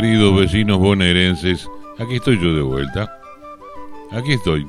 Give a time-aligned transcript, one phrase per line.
[0.00, 1.68] Queridos vecinos bonaerenses,
[1.98, 3.18] aquí estoy yo de vuelta.
[4.12, 4.64] Aquí estoy,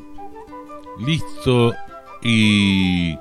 [1.06, 1.72] listo
[2.24, 3.16] y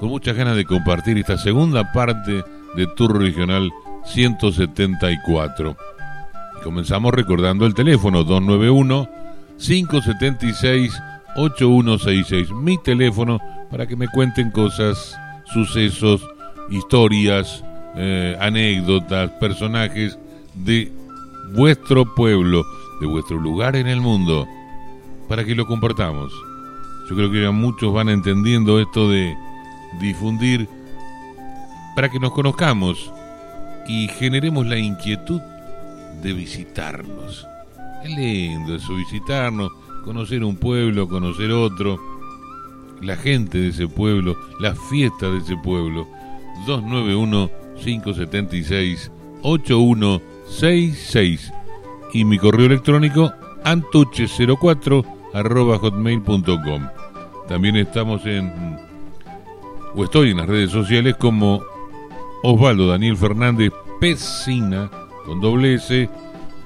[0.00, 2.42] con muchas ganas de compartir esta segunda parte
[2.74, 3.70] de Tour Regional
[4.06, 5.76] 174.
[6.64, 9.08] Comenzamos recordando el teléfono 291
[9.56, 11.00] 576
[11.36, 16.28] 8166, mi teléfono para que me cuenten cosas, sucesos,
[16.70, 17.62] historias,
[17.94, 20.18] eh, anécdotas, personajes
[20.54, 21.01] de
[21.50, 22.64] vuestro pueblo,
[23.00, 24.46] de vuestro lugar en el mundo,
[25.28, 26.32] para que lo compartamos.
[27.08, 29.36] Yo creo que ya muchos van entendiendo esto de
[30.00, 30.68] difundir
[31.94, 33.12] para que nos conozcamos
[33.86, 35.40] y generemos la inquietud
[36.22, 37.46] de visitarnos.
[38.04, 39.70] Es lindo eso, visitarnos,
[40.04, 41.98] conocer un pueblo, conocer otro,
[43.00, 46.06] la gente de ese pueblo, la fiesta de ese pueblo.
[50.52, 51.52] 291-576-8166
[52.12, 53.32] y mi correo electrónico
[53.64, 56.88] antuche04 arroba hotmail.com.
[57.48, 58.78] También estamos en,
[59.94, 61.62] o estoy en las redes sociales como
[62.42, 64.90] Osvaldo Daniel Fernández Pesina,
[65.24, 66.08] con doble S,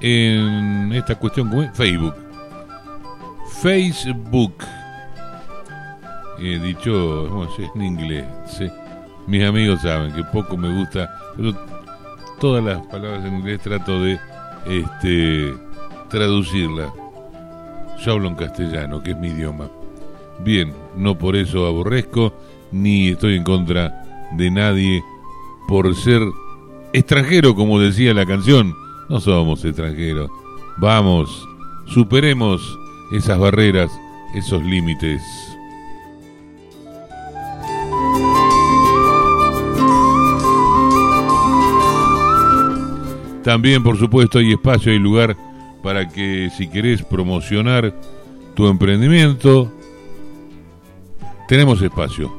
[0.01, 2.15] en esta cuestión como Facebook.
[3.61, 4.53] Facebook.
[6.39, 8.25] He dicho en inglés.
[9.27, 11.09] Mis amigos saben que poco me gusta,
[12.39, 14.19] todas las palabras en inglés trato de
[14.67, 15.53] este
[16.09, 16.91] traducirlas.
[18.03, 19.69] Yo hablo en castellano, que es mi idioma.
[20.39, 22.33] Bien, no por eso aborrezco,
[22.71, 25.03] ni estoy en contra de nadie
[25.67, 26.21] por ser
[26.93, 28.73] extranjero, como decía la canción.
[29.09, 30.29] No somos extranjeros.
[30.77, 31.47] Vamos,
[31.87, 32.61] superemos
[33.11, 33.91] esas barreras,
[34.35, 35.21] esos límites.
[43.47, 45.37] También, por supuesto, hay espacio y lugar
[45.81, 47.95] para que si querés promocionar
[48.55, 49.71] tu emprendimiento,
[51.47, 52.37] tenemos espacio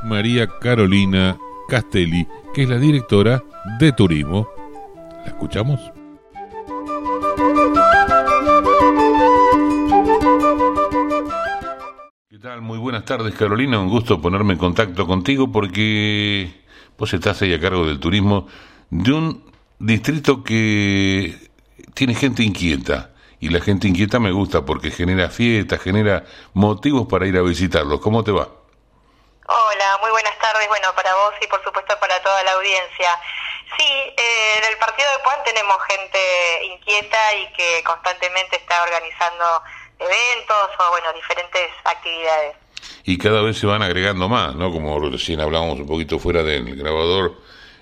[0.03, 1.38] María Carolina
[1.68, 3.44] Castelli, que es la directora
[3.80, 4.47] de turismo.
[5.25, 5.80] ¿La escuchamos?
[12.30, 12.62] ¿Qué tal?
[12.62, 16.52] Muy buenas tardes Carolina, un gusto ponerme en contacto contigo porque
[16.97, 18.47] vos estás ahí a cargo del turismo
[18.90, 19.44] de un
[19.80, 21.36] distrito que
[21.94, 27.28] tiene gente inquieta y la gente inquieta me gusta porque genera fiestas, genera motivos para
[27.28, 28.00] ir a visitarlos.
[28.02, 28.48] ¿Cómo te va?
[29.50, 33.09] Hola, muy buenas tardes, bueno, para vos y por supuesto para toda la audiencia.
[33.78, 39.46] Sí, eh, en el partido de Puan tenemos gente inquieta y que constantemente está organizando
[40.00, 42.56] eventos o, bueno, diferentes actividades.
[43.04, 44.72] Y cada vez se van agregando más, ¿no?
[44.72, 47.36] Como recién hablábamos un poquito fuera del grabador,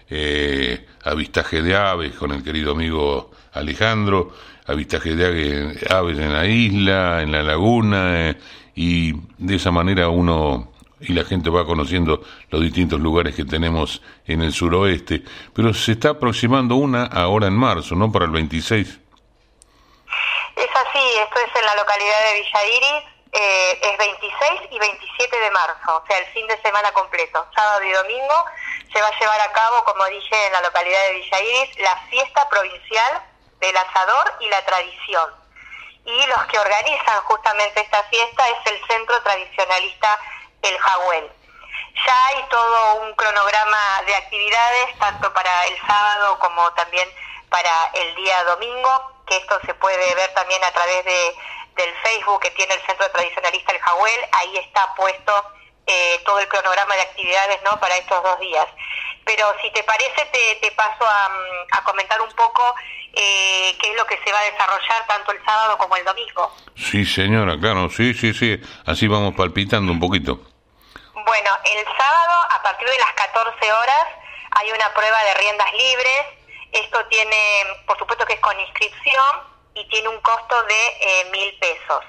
[0.09, 4.33] eh, avistaje de aves con el querido amigo Alejandro,
[4.67, 8.37] avistaje de aves en la isla, en la laguna, eh,
[8.75, 14.01] y de esa manera uno y la gente va conociendo los distintos lugares que tenemos
[14.25, 15.23] en el suroeste.
[15.53, 18.11] Pero se está aproximando una ahora en marzo, ¿no?
[18.11, 18.87] Para el 26.
[20.55, 23.03] Es así, esto es en la localidad de Villa Iris,
[23.33, 27.83] eh, es 26 y 27 de marzo, o sea, el fin de semana completo, sábado
[27.83, 28.45] y domingo,
[28.93, 31.97] se va a llevar a cabo, como dije, en la localidad de Villa Iris, la
[32.09, 33.21] fiesta provincial
[33.65, 35.29] del asador y la tradición.
[36.05, 40.19] Y los que organizan justamente esta fiesta es el Centro Tradicionalista
[40.61, 41.31] El Jagüel.
[42.05, 47.09] Ya hay todo un cronograma de actividades, tanto para el sábado como también
[47.49, 51.35] para el día domingo, que esto se puede ver también a través de,
[51.75, 55.51] del Facebook que tiene el Centro Tradicionalista El Jagüel, ahí está puesto
[55.87, 57.79] eh, todo el cronograma de actividades ¿no?
[57.79, 58.67] para estos dos días.
[59.25, 61.29] Pero si te parece te, te paso a,
[61.71, 62.75] a comentar un poco
[63.13, 66.53] eh, qué es lo que se va a desarrollar tanto el sábado como el domingo.
[66.75, 70.39] Sí, señora, claro, sí, sí, sí, así vamos palpitando un poquito.
[71.13, 74.05] Bueno, el sábado a partir de las 14 horas
[74.51, 76.25] hay una prueba de riendas libres.
[76.71, 81.57] Esto tiene, por supuesto que es con inscripción y tiene un costo de eh, mil
[81.57, 82.03] pesos.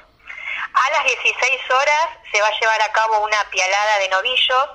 [0.74, 4.68] A las 16 horas se va a llevar a cabo una pialada de novillos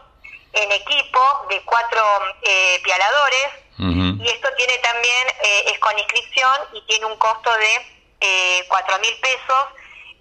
[0.53, 2.03] en equipo de cuatro
[2.43, 8.65] eh, pialadores y esto tiene también, eh, es con inscripción y tiene un costo de
[8.67, 9.65] cuatro mil pesos.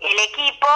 [0.01, 0.69] El equipo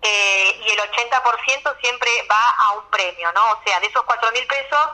[0.00, 3.50] y el 80% siempre va a un premio, ¿no?
[3.50, 4.88] O sea, de esos cuatro mil pesos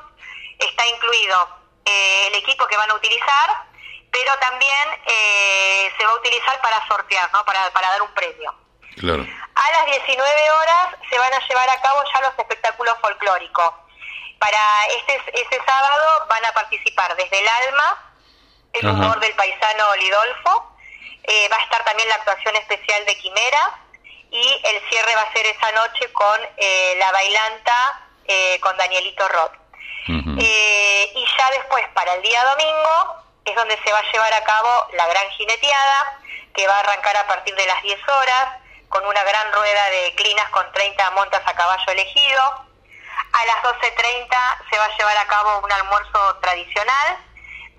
[0.58, 1.48] está incluido
[1.84, 3.64] el equipo que van a utilizar,
[4.10, 7.44] pero también eh, se va a utilizar para sortear, ¿no?
[7.44, 8.54] Para, para dar un premio.
[8.96, 9.26] Claro.
[9.56, 13.74] A las 19 horas se van a llevar a cabo ya los espectáculos folclóricos.
[14.44, 18.12] Para este, este sábado van a participar desde el alma,
[18.74, 20.76] el humor del paisano Lidolfo,
[21.22, 23.72] eh, va a estar también la actuación especial de Quimera
[24.30, 28.00] y el cierre va a ser esa noche con eh, la bailanta
[28.60, 29.54] con Danielito Roth.
[30.08, 34.88] y ya después, para el día domingo, es donde se va a llevar a cabo
[34.92, 36.20] la gran jineteada,
[36.54, 38.48] que va a arrancar a partir de las 10 horas,
[38.90, 42.63] con una gran rueda de clinas con 30 montas a caballo elegido.
[43.32, 47.18] A las 12.30 se va a llevar a cabo un almuerzo tradicional,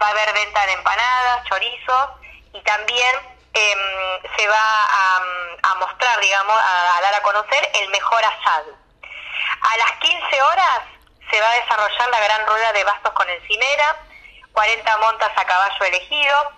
[0.02, 2.10] va a haber venta de empanadas, chorizos
[2.54, 3.16] y también
[3.54, 3.80] em,
[4.38, 4.84] se va
[5.64, 8.74] a, mostrar, digamos, a, dar a conocer el mejor asado.
[9.62, 10.80] A las 15 horas
[11.30, 13.98] se va a desarrollar la gran rueda de bastos con encimera,
[14.54, 16.52] 40 montas a caballo elegido,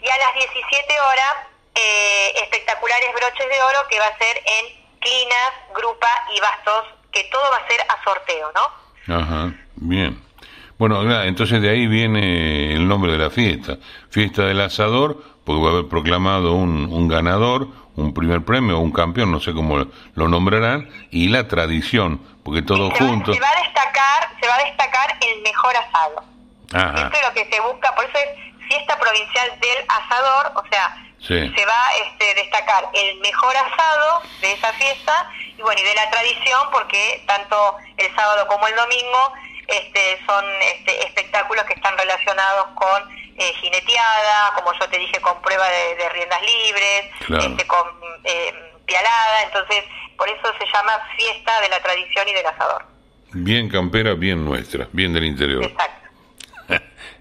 [0.00, 1.36] y a las 17 horas
[1.74, 7.24] eh, espectaculares broches de oro que va a ser en clinas, grupa y bastos, que
[7.30, 9.14] todo va a ser a sorteo, ¿no?
[9.14, 10.20] Ajá, bien.
[10.78, 13.78] Bueno, entonces de ahí viene el nombre de la fiesta,
[14.10, 18.92] fiesta del asador, porque va a haber proclamado un, un ganador, un primer premio un
[18.92, 23.34] campeón, no sé cómo lo nombrarán, y la tradición, porque todo junto.
[23.34, 26.24] Se va a destacar, se va a destacar el mejor asado.
[26.68, 31.07] Esto es lo que se busca, por eso es fiesta provincial del asador, o sea,
[31.20, 35.94] se va a este, destacar el mejor asado de esa fiesta y bueno, y de
[35.94, 39.32] la tradición, porque tanto el sábado como el domingo
[39.66, 43.02] este, son este, espectáculos que están relacionados con
[43.36, 47.86] eh, jineteada, como yo te dije, con prueba de, riendas libres, este, con
[48.24, 49.84] eh, pialada, entonces
[50.16, 52.86] por eso se llama fiesta de la tradición y del asador.
[53.32, 55.62] Bien campera, bien nuestra, bien del interior.
[55.62, 56.07] Exacto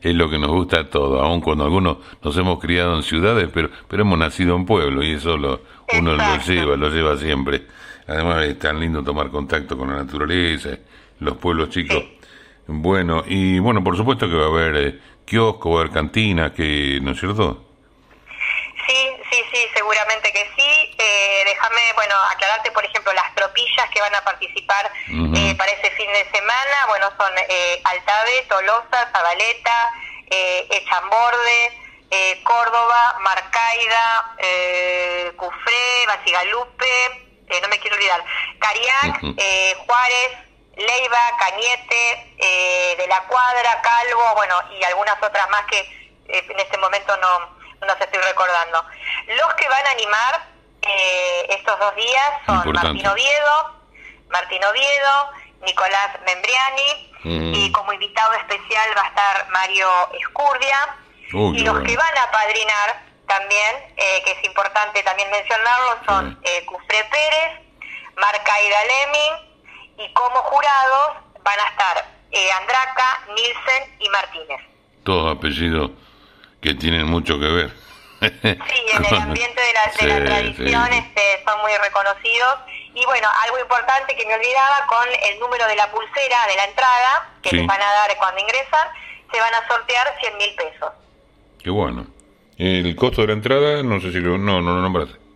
[0.02, 3.50] es lo que nos gusta a todos, aun cuando algunos nos hemos criado en ciudades,
[3.54, 5.62] pero, pero hemos nacido en pueblo y eso lo,
[5.98, 7.64] uno lo lleva, lo lleva siempre.
[8.08, 10.78] Además es tan lindo tomar contacto con la naturaleza,
[11.20, 12.04] los pueblos chicos.
[12.68, 16.52] Bueno, y bueno, por supuesto que va a haber eh, kiosco, va a haber cantinas,
[16.52, 17.66] que, ¿no es cierto?
[18.88, 18.96] Sí,
[19.32, 20.87] sí, sí, seguramente que sí.
[20.98, 25.92] Eh, déjame, bueno, aclararte, por ejemplo, las tropillas que van a participar eh, para ese
[25.92, 26.86] fin de semana.
[26.88, 29.92] Bueno, son eh, Altave, Tolosa, Zabaleta,
[30.30, 31.80] eh, Echamborde,
[32.10, 37.24] eh, Córdoba, Marcaida, eh, Cufré, Basigalupe,
[37.62, 38.24] no me quiero olvidar,
[38.60, 39.22] Cariac,
[39.86, 40.32] Juárez,
[40.76, 42.36] Leiva, Cañete,
[42.98, 45.80] De la Cuadra, Calvo, bueno, y algunas otras más que
[46.28, 48.84] en este momento no no se estoy recordando.
[49.28, 50.57] Los que van a animar
[50.88, 53.76] eh, estos dos días son Martín Oviedo,
[54.30, 55.30] Martín Oviedo,
[55.66, 57.54] Nicolás Membriani, mm.
[57.56, 59.88] y como invitado especial va a estar Mario
[60.20, 60.96] Escurdia.
[61.54, 66.66] y los que van a padrinar también, eh, que es importante también mencionarlo, son eh,
[66.66, 67.62] Cufré Pérez,
[68.16, 69.48] Marcaida Lemming,
[69.98, 74.62] y como jurados van a estar eh, Andraca, Nielsen y Martínez.
[75.04, 75.92] Todos apellidos
[76.62, 77.87] que tienen mucho que ver.
[78.42, 82.56] Sí, en el ambiente de la, tradición este, son muy reconocidos.
[82.94, 86.66] Y bueno, algo importante que me olvidaba, con el número de la pulsera de la
[86.66, 88.88] entrada, que les van a dar cuando ingresan,
[89.32, 90.92] se van a sortear 100 mil pesos.
[91.62, 92.08] Qué bueno.
[92.58, 93.84] ¿El costo de la entrada?
[93.84, 95.27] No sé si lo, no, no lo nombraste.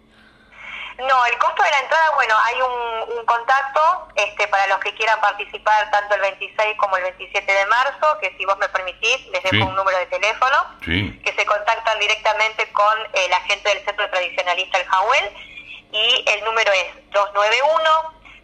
[1.08, 4.93] No, el costo de la entrada, bueno, hay un, un, contacto este, para los que
[4.93, 9.25] quieran participar tanto el 26 como el 27 de marzo, que si vos me permitís,
[9.34, 14.08] les dejo un número de teléfono, que se contactan directamente con el agente del Centro
[14.12, 15.25] Tradicionalista El Jahuel,
[15.91, 16.93] y el número es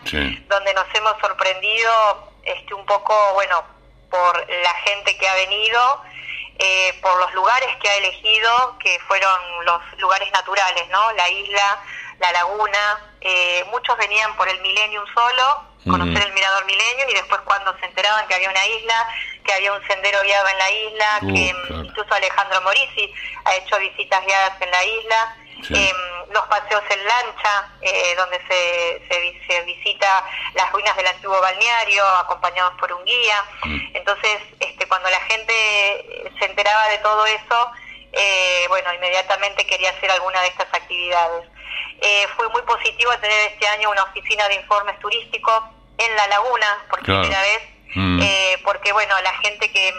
[0.48, 3.64] donde nos hemos sorprendido este, un poco, bueno,
[4.10, 6.02] por la gente que ha venido,
[6.60, 11.12] eh, por los lugares que ha elegido, que fueron los lugares naturales, ¿no?
[11.12, 11.80] La isla,
[12.20, 17.42] la laguna, eh, muchos venían por el Millennium solo, conocer el Mirador Millennium, y después
[17.42, 19.08] cuando se enteraban que había una isla,
[19.46, 23.14] que había un sendero guiado en la isla, uh, que incluso Alejandro Morisi
[23.46, 25.38] ha hecho visitas guiadas en la isla,
[25.70, 25.96] Em,
[26.32, 29.02] los paseos en lancha, eh, donde se,
[29.48, 30.24] se, visita
[30.54, 33.44] las ruinas del antiguo balneario, acompañados por un guía.
[33.64, 33.96] Mm.
[33.96, 37.72] Entonces, este, cuando la gente se enteraba de todo eso,
[38.12, 41.48] eh, bueno, inmediatamente quería hacer alguna de estas actividades.
[42.02, 45.64] Eh, fue muy positivo tener este año una oficina de informes turísticos
[45.98, 47.62] en la laguna, por primera vez,
[47.96, 48.64] mm.
[48.64, 49.94] porque, bueno, la gente que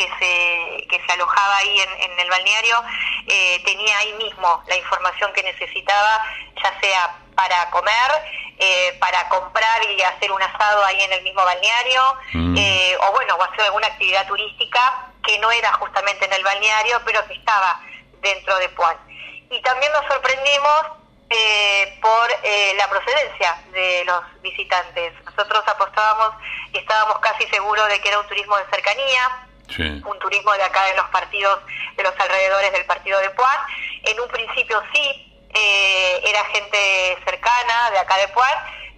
[0.00, 2.82] que se, que se alojaba ahí en, el balneario
[3.26, 6.24] eh, tenía ahí mismo la información que necesitaba,
[6.62, 8.10] ya sea para comer,
[8.58, 12.56] eh, para comprar y hacer un asado ahí en el mismo balneario, mm.
[12.56, 17.02] eh, o bueno, o hacer alguna actividad turística que no era justamente en el balneario,
[17.04, 17.78] pero que estaba
[18.22, 18.96] dentro de Puan.
[19.50, 20.98] Y también nos sorprendimos
[22.00, 22.28] por
[22.76, 25.12] la procedencia de los visitantes.
[25.24, 26.34] Nosotros apostábamos
[26.72, 29.46] y estábamos casi seguros de que era un turismo de cercanía,
[29.78, 31.60] un turismo de acá de los partidos,
[31.96, 33.58] de los alrededores del partido de Puan.
[34.02, 38.54] En un principio sí, eh, era gente cercana de acá de Puan,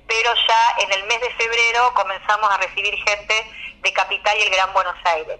[0.06, 3.34] pero ya en el mes de febrero comenzamos a recibir gente
[3.80, 5.38] de Capital y el Gran Buenos Aires.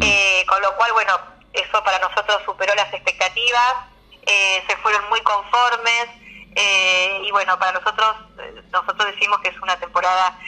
[0.00, 1.18] Eh, con lo cual, bueno,
[1.52, 3.74] eso para nosotros superó las expectativas,
[4.24, 6.06] eh, se fueron muy conformes
[6.56, 8.14] y bueno, para nosotros,
[8.70, 10.38] nosotros decimos que es una temporada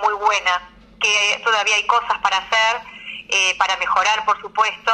[0.00, 2.95] muy buena, que todavía hay cosas para hacer
[3.28, 4.92] eh, para mejorar, por supuesto.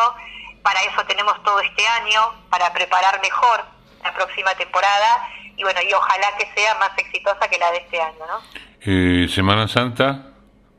[0.62, 2.20] Para eso tenemos todo este año,
[2.50, 3.64] para preparar mejor
[4.02, 8.00] la próxima temporada y bueno, y ojalá que sea más exitosa que la de este
[8.00, 8.40] año, ¿no?
[8.80, 10.32] Eh, Semana Santa,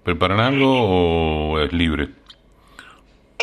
[0.04, 2.10] ¿preparan algo o es libre?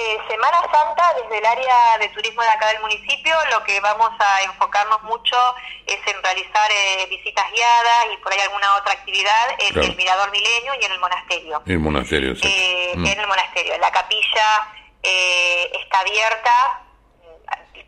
[0.01, 4.11] Eh, Semana Santa, desde el área de turismo de acá del municipio, lo que vamos
[4.19, 5.37] a enfocarnos mucho
[5.85, 10.31] es en realizar eh, visitas guiadas y por ahí alguna otra actividad en el Mirador
[10.31, 11.63] Milenio y en el monasterio.
[11.67, 12.49] El monasterio, sí.
[12.49, 13.07] Eh, mm.
[13.07, 13.77] En el monasterio.
[13.77, 14.69] La capilla
[15.03, 16.83] está abierta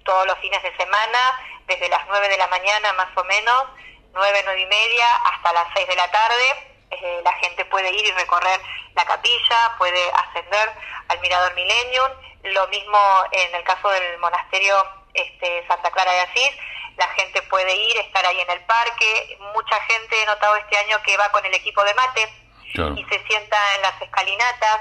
[0.04, 1.19] todos los fines de semana,
[1.66, 3.64] desde las 9 de la mañana más o menos,
[4.12, 8.04] 9, 9 y media, hasta las 6 de la tarde eh, la gente puede ir
[8.04, 8.61] y recorrer
[8.94, 10.72] la capilla, puede ascender
[11.08, 12.11] al Mirador Millennium.
[12.44, 12.99] Lo mismo
[13.30, 14.75] en el caso del monasterio
[15.14, 16.50] este, Santa Clara de Asís,
[16.96, 19.38] la gente puede ir, estar ahí en el parque.
[19.54, 22.28] Mucha gente he notado este año que va con el equipo de mate
[22.75, 24.80] y se sienta en las escalinatas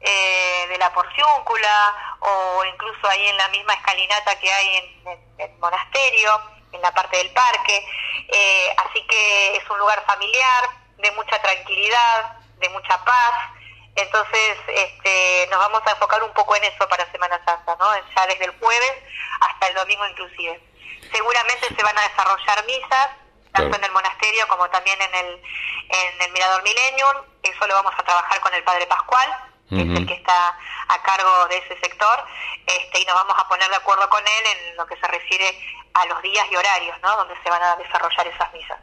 [0.00, 5.58] eh, de la porciúncula o incluso ahí en la misma escalinata que hay en, el
[5.58, 6.40] monasterio,
[6.72, 7.84] en la parte del parque.
[8.28, 10.64] Eh, así que es un lugar familiar,
[10.98, 13.34] de mucha tranquilidad, de mucha paz.
[13.94, 17.86] Entonces, este, nos vamos a enfocar un poco en eso para Semana Santa, ¿no?
[18.14, 18.92] Ya desde el jueves
[19.40, 20.60] hasta el domingo inclusive.
[21.12, 23.08] Seguramente se van a desarrollar misas,
[23.52, 25.42] tanto en el monasterio como también en el,
[25.88, 27.24] en el Mirador Millennium.
[27.42, 29.28] Eso lo vamos a trabajar con el Padre Pascual,
[29.70, 32.24] que es el que está a cargo de ese sector,
[32.66, 35.58] este, y nos vamos a poner de acuerdo con él en lo que se refiere
[35.94, 37.16] a los días y horarios, ¿no?
[37.16, 38.78] Donde se van a desarrollar esas misas.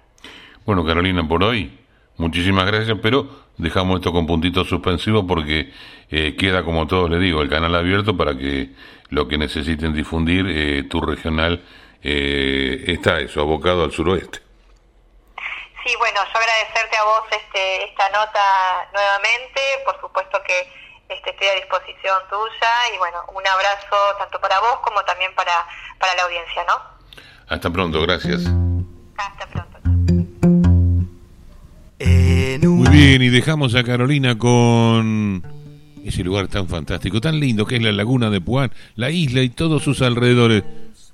[0.66, 1.83] Bueno, Carolina, por hoy
[2.18, 3.28] Muchísimas gracias, pero
[3.58, 5.74] dejamos esto con puntitos suspensivos porque
[6.12, 8.70] eh, queda, como todos les digo, el canal abierto para que
[9.10, 11.64] lo que necesiten difundir, eh, tu regional
[12.04, 14.40] eh, está eso, abocado al suroeste.
[15.86, 20.72] Sí, bueno, yo agradecerte a vos este, esta nota nuevamente, por supuesto que
[21.10, 25.66] este, estoy a disposición tuya y bueno, un abrazo tanto para vos como también para,
[26.00, 26.82] para la audiencia, ¿no?
[27.50, 28.44] Hasta pronto, gracias.
[29.18, 29.73] Hasta pronto.
[32.62, 35.44] Muy bien, y dejamos a Carolina con
[36.04, 39.50] ese lugar tan fantástico, tan lindo que es la laguna de Puan, la isla y
[39.50, 40.64] todos sus alrededores.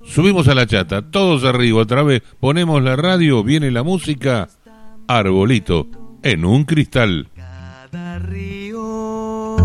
[0.04, 4.48] Subimos a la chata, todos arriba, otra vez, ponemos la radio, viene la música,
[5.06, 5.86] arbolito,
[6.22, 7.28] en un cristal.
[7.36, 9.56] Cada río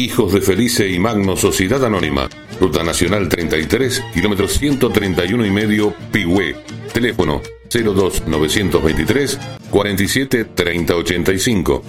[0.00, 2.26] Hijos de Felice y Magno Sociedad Anónima.
[2.58, 6.56] Ruta Nacional 33, kilómetro 131 y medio, Pigüé.
[6.90, 11.82] Teléfono 02 923 47 30 85.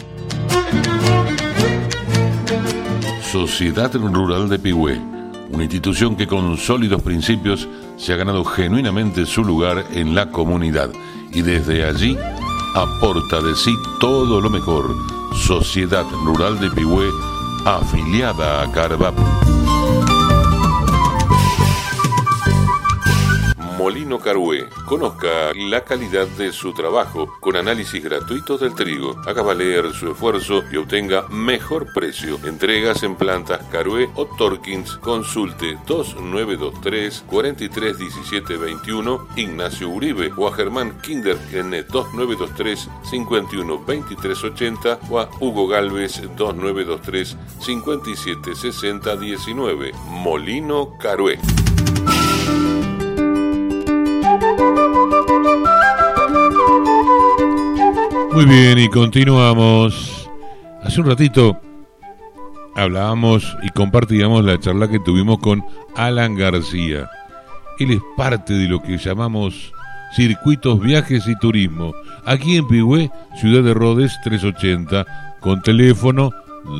[3.32, 5.00] Sociedad Rural de Pigüé,
[5.50, 10.92] una institución que con sólidos principios se ha ganado genuinamente su lugar en la comunidad
[11.32, 12.18] y desde allí
[12.76, 14.94] aporta de sí todo lo mejor.
[15.34, 17.08] Sociedad Rural de Pigüé,
[17.66, 19.51] afiliada a Carvap.
[23.82, 24.70] Molino Carué.
[24.86, 29.20] Conozca la calidad de su trabajo con análisis gratuitos del trigo.
[29.26, 32.38] Haga valer su esfuerzo y obtenga mejor precio.
[32.46, 34.98] Entregas en plantas Carué o Torkins.
[34.98, 45.20] Consulte 2923 4317 21 Ignacio Uribe o a Germán Kinderkenne 2923 51 23 80 o
[45.20, 51.40] a Hugo Galvez 2923 57 60 19 Molino Carué.
[58.34, 60.30] Muy bien, y continuamos.
[60.84, 61.60] Hace un ratito
[62.76, 65.66] hablábamos y compartíamos la charla que tuvimos con
[65.98, 67.10] Alan García.
[67.78, 69.74] Él es parte de lo que llamamos
[70.16, 71.94] circuitos, viajes y turismo.
[72.24, 75.06] Aquí en Pigüé, Ciudad de Rodes 380,
[75.42, 76.32] con teléfono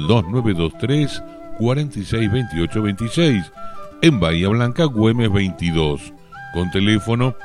[0.08, 1.22] 2923
[1.60, 3.52] 462826.
[4.02, 6.14] En Bahía Blanca, Güemes 22,
[6.54, 7.36] con teléfono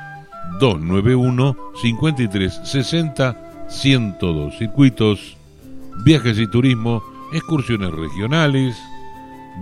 [0.61, 4.59] 291 53 60 102.
[4.59, 5.37] Circuitos,
[6.05, 7.03] viajes y turismo,
[7.33, 8.77] excursiones regionales,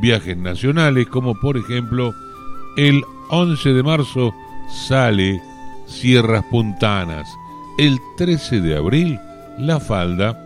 [0.00, 2.14] viajes nacionales, como por ejemplo
[2.76, 4.34] el 11 de marzo
[4.88, 5.40] sale
[5.86, 7.28] Sierras Puntanas,
[7.78, 9.18] el 13 de abril
[9.58, 10.40] La Falda,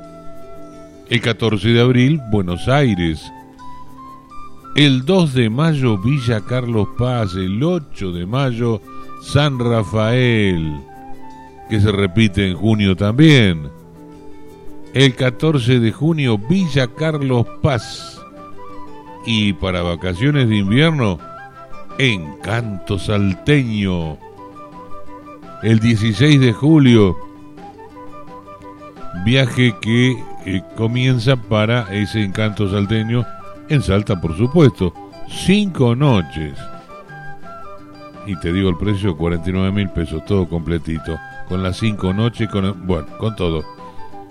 [1.08, 3.32] el 14 de abril Buenos Aires,
[4.76, 8.80] el 2 de mayo Villa Carlos Paz, el 8 de mayo
[9.22, 10.80] San Rafael,
[11.68, 13.70] que se repite en junio también.
[14.94, 18.20] El 14 de junio Villa Carlos Paz.
[19.26, 21.18] Y para vacaciones de invierno,
[21.98, 24.16] Encanto Salteño.
[25.62, 27.16] El 16 de julio,
[29.24, 33.26] viaje que eh, comienza para ese encanto salteño
[33.68, 34.94] en Salta, por supuesto.
[35.28, 36.57] Cinco noches.
[38.26, 41.18] Y te digo el precio, 49 mil pesos, todo completito.
[41.48, 43.64] Con las cinco noches, con bueno, con todo.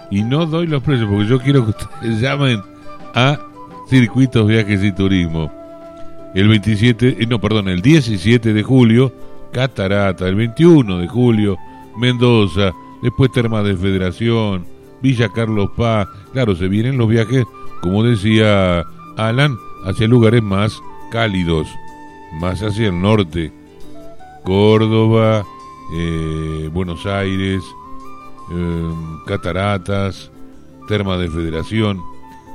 [0.09, 2.61] Y no doy los precios porque yo quiero que ustedes llamen
[3.15, 3.39] a
[3.89, 5.51] Circuitos, Viajes y Turismo.
[6.33, 9.13] El 27, eh, no, perdón, el 17 de julio,
[9.51, 10.27] Catarata.
[10.27, 11.57] El 21 de julio,
[11.97, 12.73] Mendoza.
[13.01, 14.65] Después Termas de Federación,
[15.01, 16.07] Villa Carlos Paz.
[16.33, 17.45] Claro, se vienen los viajes,
[17.81, 18.83] como decía
[19.17, 20.79] Alan, hacia lugares más
[21.11, 21.67] cálidos,
[22.39, 23.51] más hacia el norte.
[24.43, 25.45] Córdoba,
[25.93, 27.63] eh, Buenos Aires,
[28.51, 28.93] eh,
[29.25, 30.31] Cataratas,
[30.87, 32.01] Termas de Federación.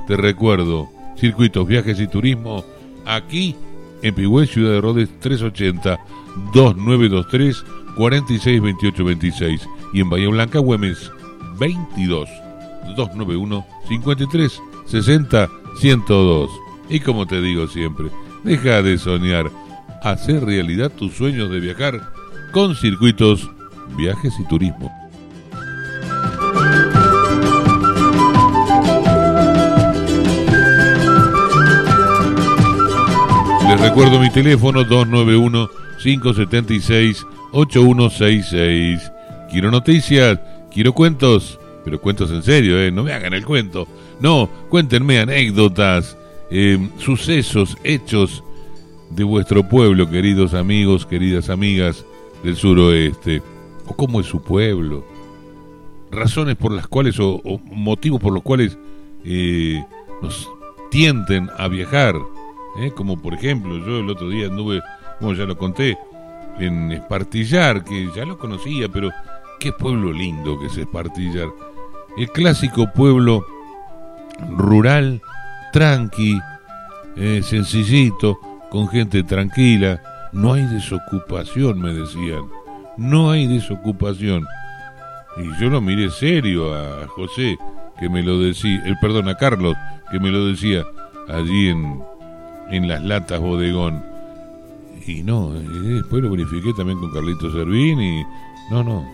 [0.07, 2.63] Te recuerdo, circuitos, viajes y turismo,
[3.05, 3.55] aquí
[4.01, 5.99] en Pigüé, Ciudad de Rodes 380
[6.53, 7.63] 2923
[7.95, 11.11] 462826 y en Bahía Blanca, Güemes
[11.59, 12.27] 22
[12.95, 16.49] 291 53 60 102.
[16.89, 18.09] Y como te digo siempre,
[18.43, 19.51] deja de soñar,
[20.01, 22.01] hacer realidad tus sueños de viajar
[22.53, 23.49] con circuitos,
[23.97, 24.91] viajes y turismo.
[33.67, 35.67] Les recuerdo mi teléfono 291
[36.03, 39.11] 576 8166.
[39.49, 40.39] Quiero noticias,
[40.71, 42.91] quiero cuentos, pero cuentos en serio, ¿eh?
[42.91, 43.87] No me hagan el cuento.
[44.19, 46.15] No, cuéntenme anécdotas,
[46.51, 48.43] eh, sucesos, hechos
[49.09, 52.05] de vuestro pueblo, queridos amigos, queridas amigas
[52.43, 53.41] del suroeste.
[53.85, 55.03] O cómo es su pueblo.
[56.11, 58.77] Razones por las cuales o, motivos por los cuales
[59.25, 59.83] eh,
[60.21, 60.49] nos
[60.91, 62.15] tienten a viajar.
[62.79, 62.91] ¿eh?
[62.95, 64.81] Como por ejemplo, yo el otro día anduve,
[65.19, 65.97] como ya lo conté,
[66.59, 69.09] en Espartillar, que ya lo conocía, pero
[69.59, 71.49] qué pueblo lindo que es Espartillar.
[72.15, 73.45] El clásico pueblo
[74.55, 75.21] rural,
[75.71, 76.39] tranqui,
[77.15, 80.01] eh, sencillito, con gente tranquila.
[80.33, 82.43] No hay desocupación, me decían.
[82.97, 84.45] No hay desocupación.
[85.37, 87.57] Y yo lo miré serio a José,
[87.99, 89.75] que me lo decía, el perdón, a Carlos,
[90.11, 90.83] que me lo decía
[91.29, 92.03] allí en,
[92.69, 94.03] en las latas bodegón.
[95.05, 98.23] Y no, eh, después lo verifiqué también con Carlito Servín y
[98.71, 99.05] no, no.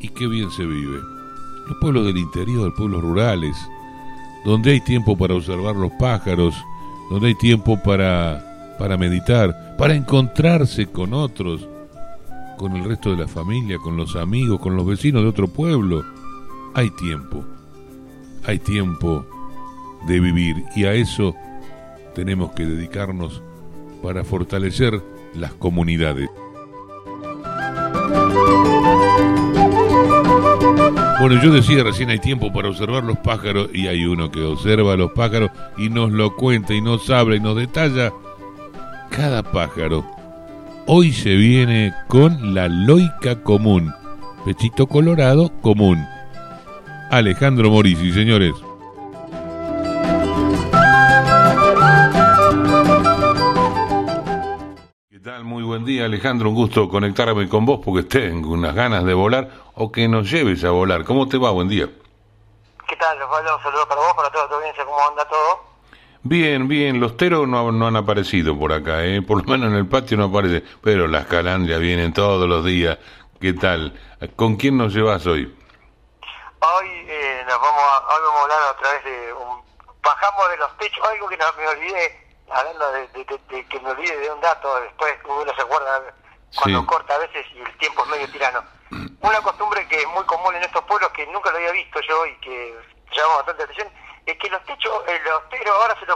[0.00, 0.98] Y qué bien se vive.
[1.68, 3.56] Los pueblos del interior, pueblos rurales,
[4.44, 6.54] donde hay tiempo para observar los pájaros,
[7.10, 11.66] donde hay tiempo para, para meditar, para encontrarse con otros,
[12.58, 16.04] con el resto de la familia, con los amigos, con los vecinos de otro pueblo.
[16.74, 17.44] Hay tiempo,
[18.44, 19.24] hay tiempo
[20.08, 21.34] de vivir y a eso
[22.14, 23.40] tenemos que dedicarnos
[24.02, 25.00] para fortalecer
[25.34, 26.28] las comunidades.
[31.20, 34.96] Bueno, yo decía recién hay tiempo para observar los pájaros y hay uno que observa
[34.96, 38.12] los pájaros y nos lo cuenta y nos habla y nos detalla
[39.10, 40.04] cada pájaro.
[40.86, 43.94] Hoy se viene con la loica común,
[44.44, 46.06] pechito colorado común.
[47.10, 48.54] Alejandro Morisi, señores.
[55.42, 56.48] Muy buen día, Alejandro.
[56.50, 60.64] Un gusto conectarme con vos porque tengo unas ganas de volar o que nos lleves
[60.64, 61.04] a volar.
[61.04, 61.50] ¿Cómo te va?
[61.50, 61.88] Buen día.
[62.88, 63.56] ¿Qué tal, Osvaldo?
[63.56, 64.84] Un saludo para vos, para toda tu audiencia.
[64.84, 65.67] ¿Cómo anda todo?
[66.28, 67.00] Bien, bien.
[67.00, 69.22] Los teros no, no han aparecido por acá, ¿eh?
[69.22, 70.62] Por lo menos en el patio no aparece.
[70.82, 72.98] Pero las calandrias vienen todos los días.
[73.40, 73.98] ¿Qué tal?
[74.36, 75.44] ¿Con quién nos llevas hoy?
[76.60, 79.62] Hoy, eh, nos vamos a, hoy vamos a hablar otra vez de un...
[80.02, 84.30] Bajamos de los techos, algo que no me olvidé hablando de, que me olvide de
[84.30, 86.14] un dato, después uno se acuerda
[86.56, 88.62] cuando corta a veces y el tiempo es medio tirano.
[89.20, 92.26] Una costumbre que es muy común en estos pueblos, que nunca lo había visto yo
[92.26, 92.74] y que
[93.12, 93.88] llama bastante atención,
[94.32, 96.06] es que los techos, eh, los teros ahora se,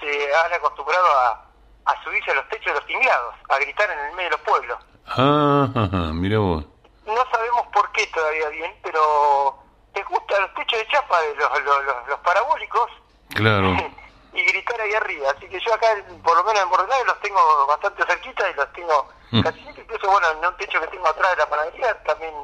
[0.00, 1.44] se han acostumbrado a,
[1.86, 4.40] a subirse a los techos de los tinglados, a gritar en el medio de los
[4.46, 4.78] pueblos.
[5.06, 5.68] Ah,
[6.14, 6.64] mira vos.
[7.06, 9.58] no sabemos por qué todavía bien, pero
[9.94, 12.90] les gusta los techos de chapa de los, los, los, los parabólicos
[13.34, 13.76] Claro.
[14.34, 15.30] y gritar ahí arriba.
[15.36, 15.88] Así que yo acá,
[16.24, 19.40] por lo menos en Bordenave, los tengo bastante cerquita y los tengo Mm.
[19.42, 19.82] casi siempre.
[19.84, 22.34] Incluso, bueno, en un techo que tengo atrás de la panadería también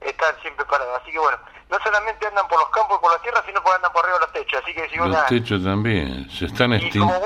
[0.00, 1.00] están siempre parados.
[1.00, 1.38] Así que, bueno,
[1.70, 4.18] no solamente andan por los campos y por la tierra, sino que andan por arriba
[4.18, 4.62] de los techos.
[4.62, 5.26] Así que si Los una...
[5.26, 7.20] techos también se están buen-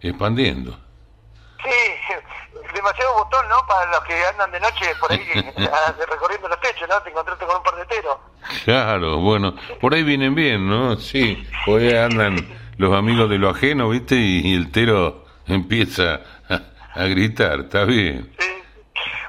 [0.00, 0.78] expandiendo.
[1.62, 1.70] Sí,
[2.74, 3.66] demasiado botón, ¿no?
[3.66, 5.26] Para los que andan de noche por ahí
[5.72, 7.00] ah, recorriendo los techos, ¿no?
[7.02, 8.20] Te encontraste con un partetero.
[8.64, 10.96] Claro, bueno, por ahí vienen bien, ¿no?
[10.96, 12.36] Sí, por ahí andan
[12.76, 14.14] los amigos de lo ajeno, ¿viste?
[14.14, 16.60] Y, y el tero empieza a,
[16.94, 18.32] a gritar, está bien.
[18.38, 18.46] Sí.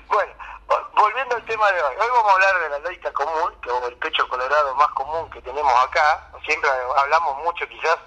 [0.08, 0.32] Bueno,
[0.68, 1.96] vo- volviendo al tema de hoy.
[2.00, 5.30] Hoy vamos a hablar de la lógica común, que es el pecho colorado más común
[5.30, 6.30] que tenemos acá.
[6.46, 7.98] Siempre hablamos mucho quizás,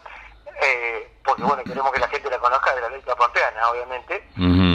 [0.63, 4.27] eh, porque bueno, queremos que la gente la conozca de la lógica pampeana, obviamente.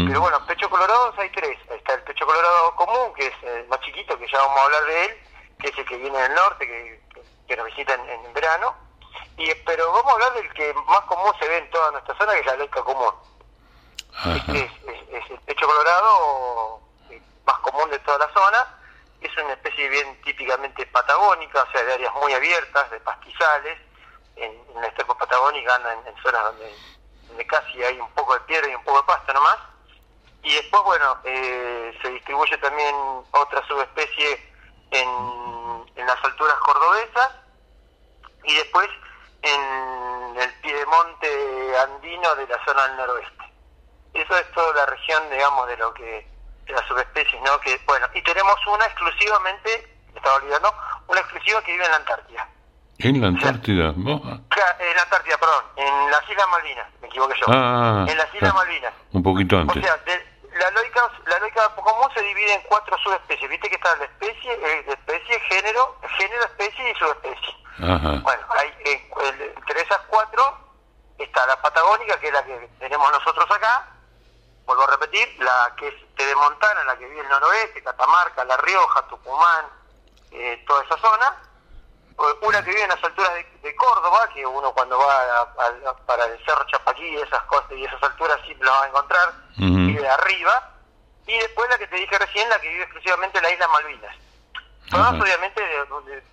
[0.08, 1.58] Pero bueno, pecho colorados hay tres.
[1.72, 4.86] Está el pecho colorado común, que es el más chiquito, que ya vamos a hablar
[4.86, 5.18] de él,
[5.60, 7.02] que es el que viene del norte, que,
[7.48, 8.76] que- nos visita en, en verano.
[9.38, 12.34] Y, pero vamos a hablar del que más común se ve en toda nuestra zona,
[12.34, 13.12] que es la lógica común.
[14.56, 16.82] Es, es- es el pecho colorado
[17.48, 18.68] más común de toda la zona.
[19.22, 23.80] Es una especie bien típicamente patagónica, o sea, de áreas muy abiertas, de pastizales.
[24.36, 28.70] En, en la estepa patagónica anda en, zonas donde, casi hay un poco de piedra
[28.70, 29.58] y un poco de pasto nomás.
[30.44, 32.96] Y después, bueno, eh, se distribuye también
[33.32, 34.54] otra subespecie
[34.92, 35.10] en,
[35.96, 37.32] en las alturas cordobesas
[38.44, 38.88] y después
[39.42, 43.44] en el piedemonte andino de la zona del noroeste.
[44.14, 46.28] Eso es toda la región, digamos, de lo que
[46.70, 47.60] las subespecies, ¿no?
[47.60, 50.74] Que bueno, y tenemos una exclusivamente, me estaba olvidando,
[51.08, 52.48] una exclusiva que vive en la Antártida.
[53.00, 54.22] En la Antártida, ¿vos?
[54.50, 57.46] Cla- En la Antártida, perdón, en las Islas Malvinas, me equivoqué yo.
[57.50, 58.94] Ah, en las Islas ah, Malvinas.
[59.14, 59.84] Un poquito O antes.
[59.84, 63.48] sea, de- la lógica la lógica común se divide en cuatro subespecies.
[63.48, 67.56] Viste que está la especie, eh, especie, género, género, especie y subespecie.
[67.80, 68.20] Ajá.
[68.24, 69.10] Bueno, hay, eh,
[69.56, 70.44] entre esas cuatro
[71.20, 73.88] está la patagónica, que es la que tenemos nosotros acá.
[74.68, 79.02] Vuelvo a repetir, la que es Pedemontana, la que vive el noroeste, Catamarca, La Rioja,
[79.08, 79.66] Tucumán,
[80.32, 81.36] eh, toda esa zona.
[82.20, 85.42] Eh, Una que vive en las alturas de, de Córdoba, que uno cuando va a-
[85.90, 88.88] a- para el Cerro Chapaquí y esas cosas y esas alturas sí lo va a
[88.88, 89.88] encontrar, Ujú.
[89.88, 90.72] vive arriba.
[91.28, 94.16] Y después la que te dije recién, la que vive exclusivamente en la isla Malvinas.
[94.92, 96.24] Todas obviamente de- de-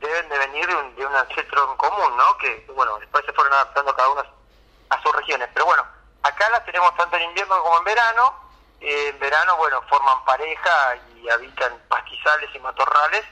[0.00, 2.36] deben de venir de un, de un ancestro en común, ¿no?
[2.38, 4.22] Que, bueno, después se fueron adaptando cada uno
[4.90, 5.48] a sus regiones.
[5.52, 5.84] Pero bueno,
[6.24, 8.34] acá las tenemos tanto en invierno como en verano.
[8.80, 13.24] Eh, en verano, bueno, forman pareja y habitan pastizales y matorrales,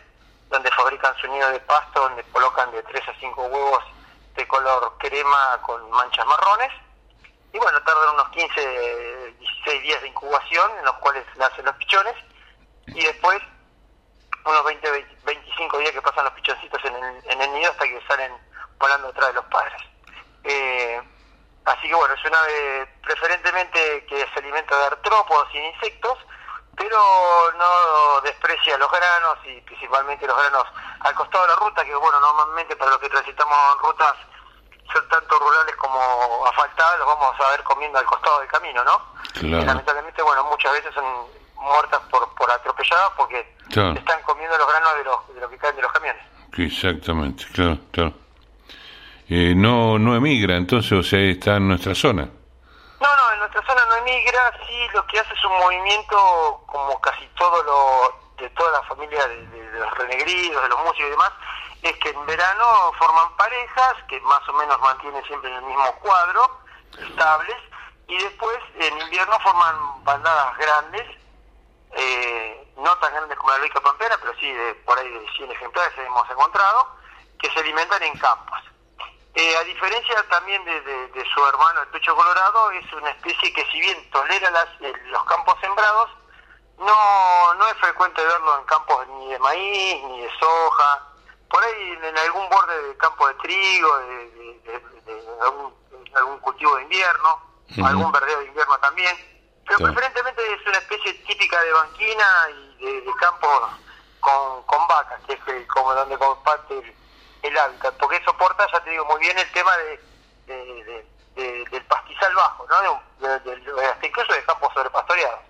[0.49, 3.85] donde fabrican su nido de pasto, donde colocan de 3 a 5 huevos
[4.37, 6.71] de color crema con manchas marrones.
[7.53, 12.15] Y bueno, tardan unos 15, 16 días de incubación en los cuales nacen los pichones.
[12.87, 13.43] Y después
[14.45, 17.85] unos 20, 20, 25 días que pasan los pichoncitos en el, en el nido hasta
[17.85, 18.33] que salen
[18.79, 19.83] volando detrás de los padres.
[20.45, 21.01] Eh,
[21.65, 26.19] así que bueno, es una ave preferentemente que se alimenta de artrópodos y de insectos,
[26.77, 26.99] pero
[27.59, 30.65] no desprecia los granos y principalmente los granos
[31.01, 34.15] al costado de la ruta, que bueno, normalmente para los que transitamos rutas
[34.93, 39.01] son tanto rurales como asfaltadas, los vamos a ver comiendo al costado del camino, ¿no?
[39.33, 39.63] Claro.
[39.63, 41.05] Y lamentablemente, bueno, muchas veces son
[41.57, 43.93] muertas por, por atropelladas porque Claro.
[43.93, 46.23] están comiendo los granos de los, de los que caen de los camiones.
[46.59, 48.13] Exactamente, claro, claro.
[49.35, 52.29] Eh, no, no emigra, entonces, o sea, está en nuestra zona.
[53.01, 57.01] No, no, en nuestra zona no emigra, sí lo que hace es un movimiento como
[57.01, 61.31] casi todo lo, de toda la familia de, los renegridos, de los músicos y demás,
[61.81, 66.61] es que en verano forman parejas que más o menos mantienen siempre el mismo cuadro,
[66.99, 67.57] estables,
[68.09, 71.09] y después en invierno forman bandadas grandes,
[71.93, 75.53] eh, no tan grandes como la lógica pampeana, pero sí de por ahí de 100
[75.53, 76.87] ejemplares hemos encontrado,
[77.41, 78.72] que se alimentan en campos.
[79.35, 83.53] Eh, a diferencia también de, de- de su hermano el pecho colorado, es una especie
[83.55, 86.11] que si bien tolera las, eh, los campos sembrados,
[86.79, 91.03] no, no es frecuente verlo en campos ni de maíz, ni de soja,
[91.49, 94.83] por ahí en algún borde de campo de trigo, de,
[95.43, 95.75] algún,
[96.15, 97.41] algún cultivo de invierno,
[97.87, 99.17] algún verdeo de invierno también,
[99.67, 99.95] pero Claro.
[99.95, 103.71] preferentemente es una especie típica de banquina y de, de campos
[104.21, 106.95] con, con vacas, que es el- como donde comparte el,
[107.43, 110.01] el hábitat, porque soporta, ya te digo muy bien, el tema de,
[110.47, 113.03] de- de- de- del pastizal bajo, ¿no?
[113.29, 115.41] Hasta incluso de campos sobrepastoreados.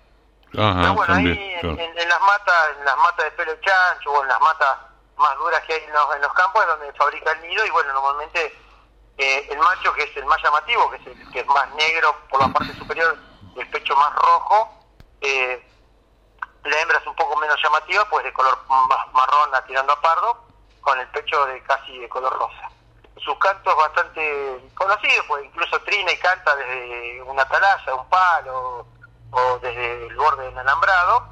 [0.59, 1.39] Ajá, Pero bueno, también.
[1.39, 1.79] ahí claro.
[1.81, 4.79] en- en las matas, en las matas de pelo chancho o en las matas
[5.17, 7.71] más duras que hay en los, en los campos es donde fabrica el nido y
[7.71, 8.59] bueno, normalmente
[9.19, 12.17] eh, el macho que es el más llamativo, que es el que es más negro
[12.31, 13.17] por la parte superior,
[13.57, 14.85] el pecho más rojo,
[15.21, 15.65] eh,
[16.65, 20.42] la hembra es un poco menos llamativa, pues de color más marrón tirando a pardo,
[20.83, 22.69] con el pecho de casi de color rosa.
[23.25, 28.87] Su canto es bastante conocido, pues incluso trina y canta desde una atalaya, un palo
[29.31, 31.29] o desde el borde del alambrado.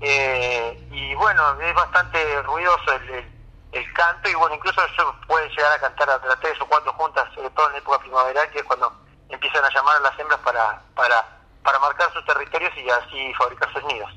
[0.00, 3.24] Eh, y bueno, es bastante ruidoso el,
[3.72, 7.28] el, canto y bueno, incluso eso puede llegar a cantar a tres o cuatro juntas,
[7.34, 8.92] sobre todo en época primaveral, que es cuando
[9.28, 11.24] empiezan a llamar a las hembras para, para,
[11.62, 14.10] para marcar sus territorios y así fabricar sus nidos.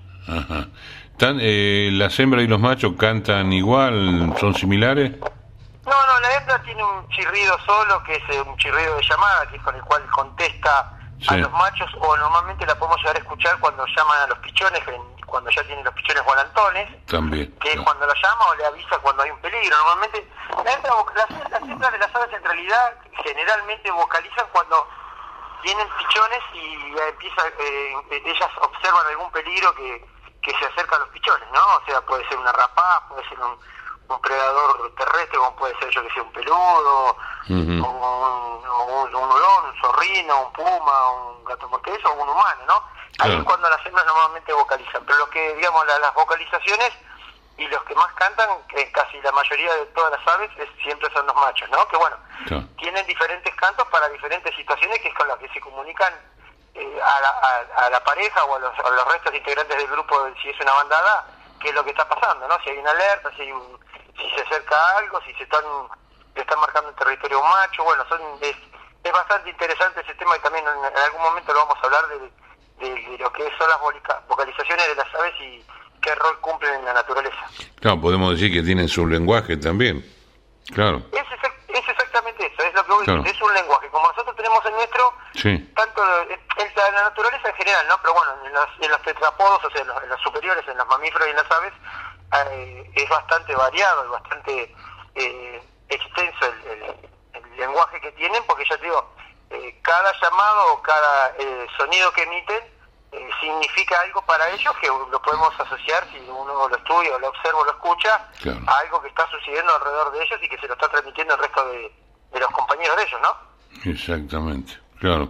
[1.19, 4.35] Eh, ¿Las hembras y los machos cantan igual?
[4.39, 5.11] ¿Son similares?
[5.85, 9.47] No, no, la hembra tiene un chirrido solo, que es eh, un chirrido de llamada,
[9.47, 10.97] que es con el cual contesta
[11.27, 14.81] a los machos, o normalmente la podemos llegar a escuchar cuando llaman a los pichones,
[15.25, 18.97] cuando ya tienen los pichones volantones, También, que es cuando lo llama o le avisa
[18.99, 19.77] cuando hay un peligro.
[19.77, 20.27] Normalmente,
[20.65, 24.85] la hembra, las, las hembras de las aves en realidad generalmente vocalizan cuando
[25.61, 30.12] tienen pichones y empieza, eh, ellas observan algún peligro que,
[30.43, 31.61] que se acerca a los pichones, ¿no?
[31.77, 33.57] O sea, puede ser una rapaz, puede ser un,
[34.09, 37.17] un predador terrestre, como puede ser yo que sea un peludo, o
[37.49, 42.83] un, un, un, un zorrino, un puma, un gato montés o un humano, ¿no?
[43.19, 46.91] Ahí es cuando las hembras normalmente vocalizan, pero lo que, digamos, las vocalizaciones
[47.57, 51.09] y los que más cantan, que casi la mayoría de todas las aves, es, siempre
[51.13, 51.87] son los machos, ¿no?
[51.87, 52.17] Que bueno,
[52.77, 56.13] tienen diferentes cantos para diferentes situaciones, que es con las que se comunican
[56.75, 60.27] eh, a, la, a, la, pareja o a los, a los restos integrantes del grupo,
[60.41, 61.27] si es una bandada,
[61.59, 62.57] qué es lo que está pasando, ¿no?
[62.63, 63.53] Si hay una alerta, si, hay
[64.17, 65.63] si se acerca algo, si se están,
[66.35, 68.55] están marcando el territorio un macho, bueno, son es,
[69.03, 72.87] es bastante interesante ese tema y también en, algún momento lo vamos a hablar de,
[72.87, 73.79] de, lo que son las
[74.27, 75.65] vocalizaciones de las aves y
[76.01, 77.37] qué rol cumplen en la naturaleza.
[77.79, 80.03] Claro, podemos decir que tienen su lenguaje también,
[80.73, 81.01] claro.
[81.11, 81.23] Es,
[81.79, 84.73] es exactamente eso, es lo que voy decir, es un lenguaje, como nosotros tenemos el
[84.73, 85.13] nuestro,
[85.75, 86.39] tanto en,
[86.75, 87.97] la naturaleza en general, ¿no?
[88.01, 90.77] Pero bueno, en los, en los tetrapodos, o sea, en los, en los superiores, en
[90.77, 91.73] los mamíferos y en las aves,
[92.51, 94.75] eh, es bastante variado y bastante
[95.15, 97.13] eh, extenso el,
[97.57, 99.13] lenguaje que tienen, porque ya te digo,
[99.51, 101.35] eh, cada llamado o cada
[101.77, 102.72] sonido que emiten
[103.39, 107.59] significa algo para ellos que lo podemos asociar, si uno lo estudia o lo observa
[107.59, 108.27] o lo escucha,
[108.67, 111.39] a algo que está sucediendo alrededor de ellos y que se lo está transmitiendo el
[111.39, 111.91] resto de,
[112.39, 113.91] los compañeros de ellos, ¿no?
[113.91, 115.29] Exactamente, claro.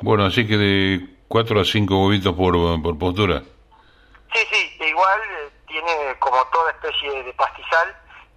[0.00, 3.42] Bueno, así que de cuatro a cinco huevitos por, por postura.
[4.32, 5.20] Sí, sí, igual
[5.66, 7.96] tiene, como toda especie de pastizal,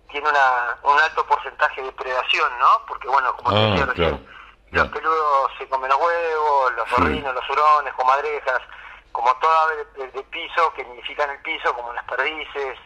[0.09, 2.85] tiene una, un alto porcentaje de predación, ¿no?
[2.87, 4.19] Porque, bueno, como te ah, decía
[4.71, 8.61] los peludos se comen los huevos, los zorrinos, los hurones, comadrejas,
[9.11, 12.77] como toda ave de, piso, que nidifican el piso, como las perdices,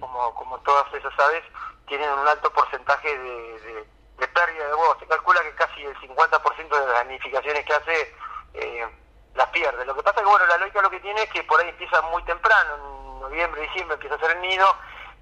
[0.00, 1.44] como, como todas esas aves,
[1.86, 3.86] tienen un alto porcentaje de,
[4.18, 4.96] de, pérdida de huevos.
[5.00, 8.14] Se calcula que casi el 50% de las nidificaciones que hace
[8.54, 8.88] eh,
[9.34, 9.84] las pierde.
[9.84, 11.68] Lo que pasa es que, bueno, la lógica lo que tiene es que por ahí
[11.68, 14.74] empieza muy temprano, noviembre, diciembre empieza a hacer el nido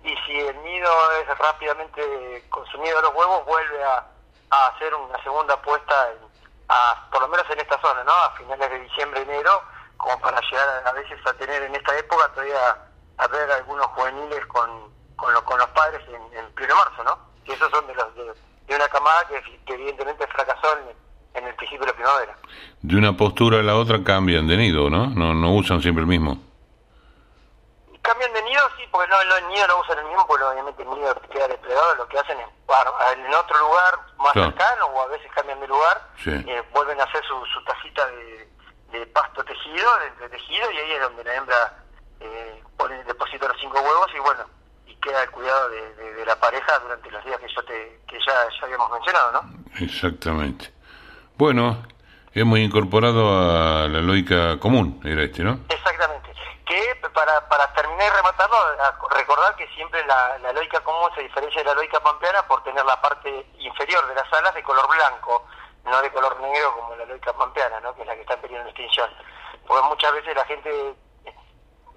[0.05, 4.07] y si el nido es rápidamente consumido los huevos, vuelve a,
[4.51, 5.95] hacer una segunda puesta,
[6.69, 8.13] a, por lo menos en esta zona, ¿no?
[8.13, 9.63] A finales de diciembre, enero,
[9.97, 12.77] como para llegar a, veces a tener en esta época todavía
[13.19, 14.71] a ver algunos juveniles con,
[15.17, 17.19] con, con los padres en, en pleno marzo, ¿no?
[17.45, 21.87] Y esos son de los de, una camada que, evidentemente fracasó en, en, el principio
[21.87, 22.37] de la primavera.
[22.83, 25.07] De una postura a la otra cambian de nido, ¿no?
[25.07, 26.48] No, no usan siempre el mismo
[28.09, 30.89] cambian de nido, sí, porque no, el nido no usan el mismo, porque obviamente el
[30.89, 35.31] nido queda depredado, lo que hacen es en otro lugar más cercano o a veces
[35.35, 38.49] cambian de lugar, eh, vuelven a hacer su, su tacita de,
[38.93, 39.91] de, pasto tejido,
[40.21, 41.85] de, tejido, y ahí es donde la hembra
[42.21, 44.45] eh, pone, deposita los cinco huevos y bueno,
[44.87, 48.19] y queda el cuidado de, de, la pareja durante los días que yo te, que
[48.27, 49.43] ya, ya habíamos mencionado, ¿no?
[49.81, 50.73] Exactamente.
[51.37, 51.83] Bueno,
[52.33, 55.61] hemos incorporado a la lógica común, era este, ¿no?
[55.69, 56.38] Exactamente
[56.69, 58.57] que para, para terminar y rematarlo,
[59.11, 62.85] recordar que siempre la, la lógica común se diferencia de la lógica pampeana por tener
[62.85, 65.47] la parte inferior de las alas de color blanco,
[65.85, 67.95] no de color negro como la lógica pampeana, ¿no?
[67.95, 69.11] que es la que está en periodo de extinción.
[69.67, 70.95] Porque muchas veces la gente,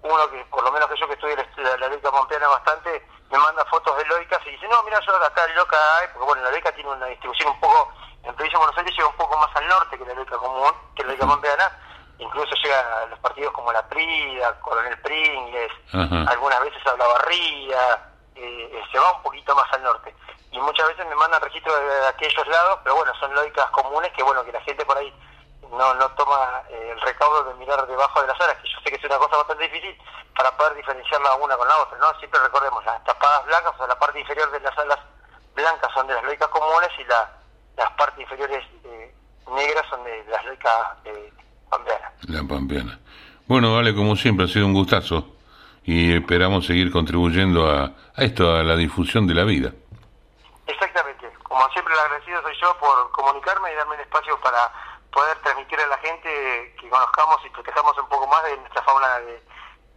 [0.03, 3.37] uno que por lo menos que yo que estudio la, la lógica pampeana bastante, me
[3.37, 6.49] manda fotos de lógicas y dice, no, mira, yo acá loca hay, porque bueno, la
[6.49, 7.91] lógica tiene una distribución un poco,
[8.23, 10.71] en provincia de Buenos Aires llega un poco más al norte que la lógica común,
[10.95, 11.90] que la lógica pampeana,
[12.21, 18.11] incluso llega a los partidos como la Prida, Coronel Pringles, algunas veces a la Barría,
[18.35, 20.15] eh, se va un poquito más al norte.
[20.51, 24.23] Y muchas veces me mandan registros de aquellos lados, pero bueno, son lógicas comunes que
[24.23, 25.13] bueno, que la gente por ahí
[25.71, 28.91] no, no toma eh, el recaudo de mirar debajo de las alas, que yo sé
[28.91, 29.97] que es una cosa bastante difícil
[30.35, 32.19] para poder diferenciarla una con la otra, ¿no?
[32.19, 34.99] Siempre recordemos, las tapadas blancas, o sea, la parte inferior de las alas
[35.55, 37.29] blancas son de las lógicas comunes y la,
[37.77, 39.15] las partes inferiores eh,
[39.47, 41.03] negras son de las lógicas
[42.27, 42.99] la Pampeana.
[43.47, 45.35] Bueno, vale, como siempre, ha sido un gustazo
[45.83, 49.71] y esperamos seguir contribuyendo a, esto, a la difusión de la vida.
[50.67, 54.71] Exactamente, como siempre el agradecido soy yo por comunicarme y darme el espacio para
[55.11, 59.07] poder transmitir a la gente que conozcamos y protejamos un poco más de nuestra fauna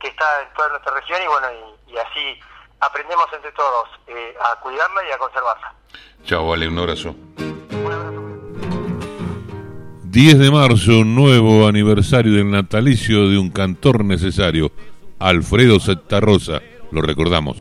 [0.01, 1.49] que está en toda nuestra región y bueno,
[1.87, 2.41] y, así
[2.81, 5.75] aprendemos entre todos eh, a cuidarla y a conservarla.
[6.25, 7.15] Chao, vale, un abrazo.
[10.15, 14.71] 10 de marzo, nuevo aniversario del natalicio de un cantor necesario,
[15.19, 15.79] Alfredo
[16.21, 16.63] Rosa.
[16.93, 17.61] Lo recordamos.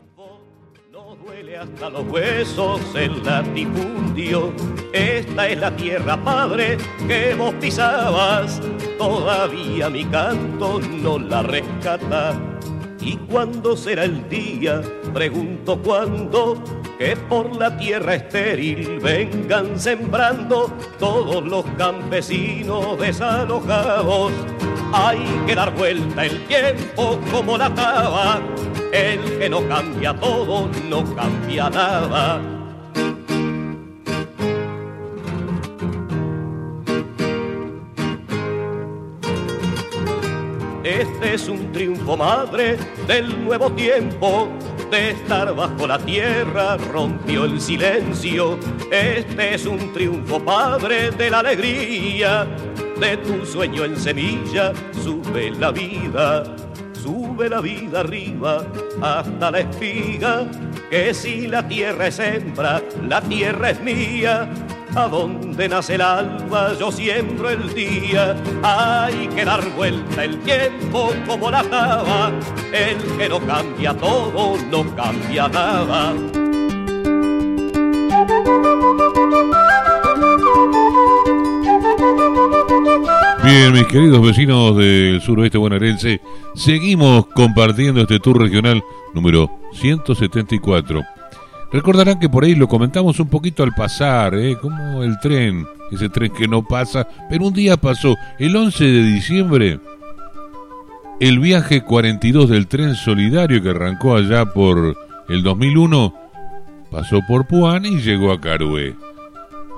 [0.92, 4.52] No duele hasta los huesos el latifundio.
[4.92, 6.78] Esta es la tierra, padre,
[7.08, 8.62] que vos pisabas.
[8.98, 12.40] Todavía mi canto no la rescata.
[13.04, 14.80] ¿Y cuándo será el día?
[15.12, 16.62] Pregunto cuándo
[16.98, 24.32] que por la tierra estéril vengan sembrando todos los campesinos desalojados.
[24.94, 28.40] Hay que dar vuelta el tiempo como la cava,
[28.90, 32.53] el que no cambia todo no cambia nada.
[40.84, 42.76] Este es un triunfo madre
[43.06, 44.50] del nuevo tiempo
[44.90, 48.58] de estar bajo la tierra rompió el silencio.
[48.90, 52.46] Este es un triunfo, padre, de la alegría.
[53.00, 56.44] De tu sueño en semilla sube la vida,
[56.92, 58.66] sube la vida arriba
[59.00, 60.46] hasta la espiga.
[60.90, 64.50] Que si la tierra es hembra, la tierra es mía
[64.96, 68.36] a donde nace el alba yo siembro el día.
[68.62, 72.32] Hay que dar vuelta el tiempo como la cava.
[72.72, 76.14] El que no cambia todo no cambia nada.
[83.42, 86.20] Bien, mis queridos vecinos del suroeste bonaerense,
[86.54, 88.82] seguimos compartiendo este tour regional
[89.12, 91.02] número 174.
[91.72, 94.56] Recordarán que por ahí lo comentamos un poquito al pasar, ¿eh?
[94.60, 99.02] como el tren, ese tren que no pasa, pero un día pasó, el 11 de
[99.02, 99.80] diciembre,
[101.20, 104.96] el viaje 42 del tren solidario que arrancó allá por
[105.28, 106.14] el 2001,
[106.90, 108.94] pasó por Puan y llegó a Carué.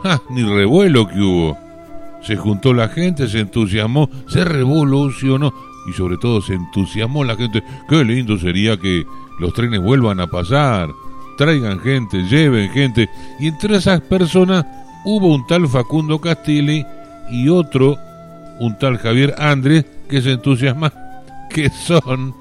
[0.03, 0.21] ¡Ja!
[0.31, 1.59] Ni revuelo que hubo.
[2.23, 5.55] Se juntó la gente, se entusiasmó, se revolucionó
[5.89, 7.63] y sobre todo se entusiasmó la gente.
[7.89, 9.07] Qué lindo sería que
[9.39, 10.91] los trenes vuelvan a pasar
[11.37, 13.09] traigan gente, lleven gente.
[13.39, 14.65] Y entre esas personas
[15.05, 16.85] hubo un tal Facundo Castilli
[17.31, 17.97] y otro,
[18.61, 20.93] un tal Javier Andrés, que se entusiasma,
[21.51, 22.35] que son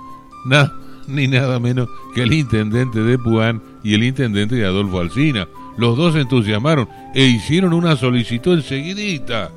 [0.46, 0.74] nada
[1.08, 5.48] ni nada menos que el intendente de Puan y el intendente de Adolfo Alsina.
[5.78, 9.52] Los dos se entusiasmaron e hicieron una solicitud enseguidita,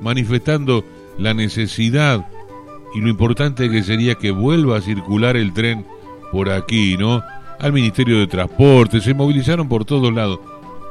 [0.00, 0.84] manifestando
[1.18, 2.26] la necesidad
[2.94, 5.84] y lo importante que sería que vuelva a circular el tren
[6.30, 7.22] por aquí, ¿no?
[7.60, 10.40] Al Ministerio de Transporte, se movilizaron por todos lados.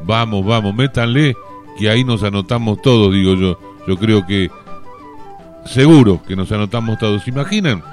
[0.06, 1.36] Vamos, vamos, métanle,
[1.78, 3.60] que ahí nos anotamos todos, digo yo.
[3.88, 4.50] Yo creo que
[5.66, 7.24] seguro que nos anotamos todos.
[7.24, 7.84] ¿Se imaginan?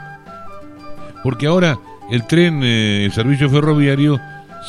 [1.22, 1.78] Porque ahora
[2.10, 4.18] el tren, eh, el servicio ferroviario,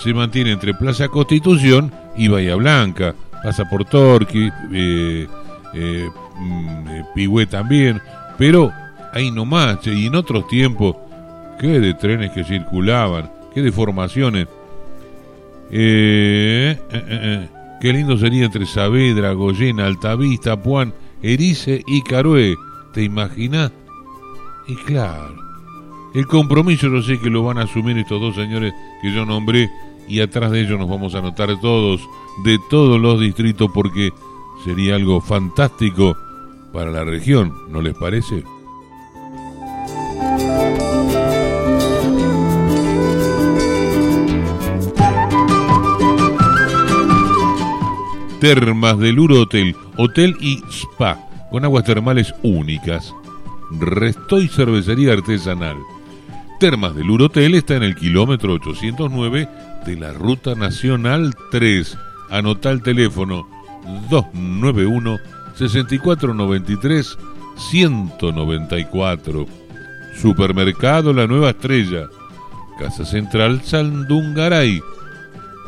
[0.02, 3.16] se mantiene entre Plaza Constitución y Bahía Blanca.
[3.44, 5.28] Pasa por Torqui, eh,
[5.74, 8.02] eh, mm, también.
[8.38, 8.72] Pero
[9.14, 10.96] ahí nomás, y en otros tiempos,
[11.60, 14.48] qué de trenes que circulaban qué deformaciones.
[15.72, 17.50] Eh, eh, eh,
[17.80, 22.56] qué lindo sería entre Saavedra, Goyena, Altavista, Puan, Erice y Carué.
[22.94, 23.72] ¿Te imaginas?
[24.68, 25.36] Y claro,
[26.14, 29.70] el compromiso yo sé que lo van a asumir estos dos señores que yo nombré
[30.08, 32.02] y atrás de ellos nos vamos a anotar todos,
[32.44, 34.12] de todos los distritos, porque
[34.66, 36.18] sería algo fantástico
[36.74, 38.44] para la región, ¿no les parece?
[48.42, 53.14] Termas del Uro Hotel, hotel y spa, con aguas termales únicas.
[53.70, 55.78] Resto y cervecería artesanal.
[56.60, 59.48] Termas del Uro Hotel está en el kilómetro 809
[59.86, 61.96] de la Ruta Nacional 3.
[62.32, 63.48] Anota el teléfono
[64.10, 65.20] 291
[65.54, 67.18] 6493
[67.58, 69.46] 194.
[70.20, 72.08] Supermercado La Nueva Estrella.
[72.80, 74.82] Casa Central Sandungaray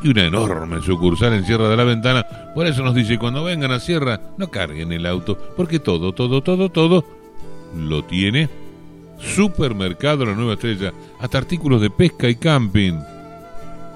[0.03, 2.25] y una enorme sucursal en Sierra de la Ventana.
[2.53, 6.43] Por eso nos dice, cuando vengan a Sierra, no carguen el auto, porque todo, todo,
[6.43, 7.05] todo, todo
[7.75, 8.49] lo tiene.
[9.17, 12.99] Supermercado La Nueva Estrella, hasta artículos de pesca y camping.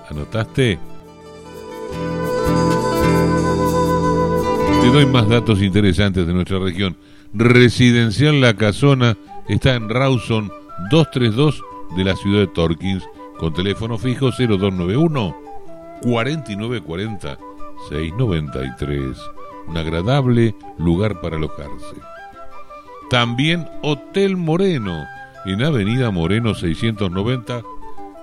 [0.09, 0.79] ¿Anotaste?
[4.81, 6.95] Te doy más datos interesantes de nuestra región.
[7.33, 9.17] Residencial La Casona
[9.49, 10.49] está en Rawson
[10.89, 11.61] 232
[11.97, 13.03] de la ciudad de Torkins,
[13.37, 15.46] con teléfono fijo 0291
[16.01, 17.37] 4940
[17.89, 19.17] 693.
[19.67, 21.95] Un agradable lugar para alojarse.
[23.09, 25.05] También Hotel Moreno,
[25.45, 27.61] en Avenida Moreno 690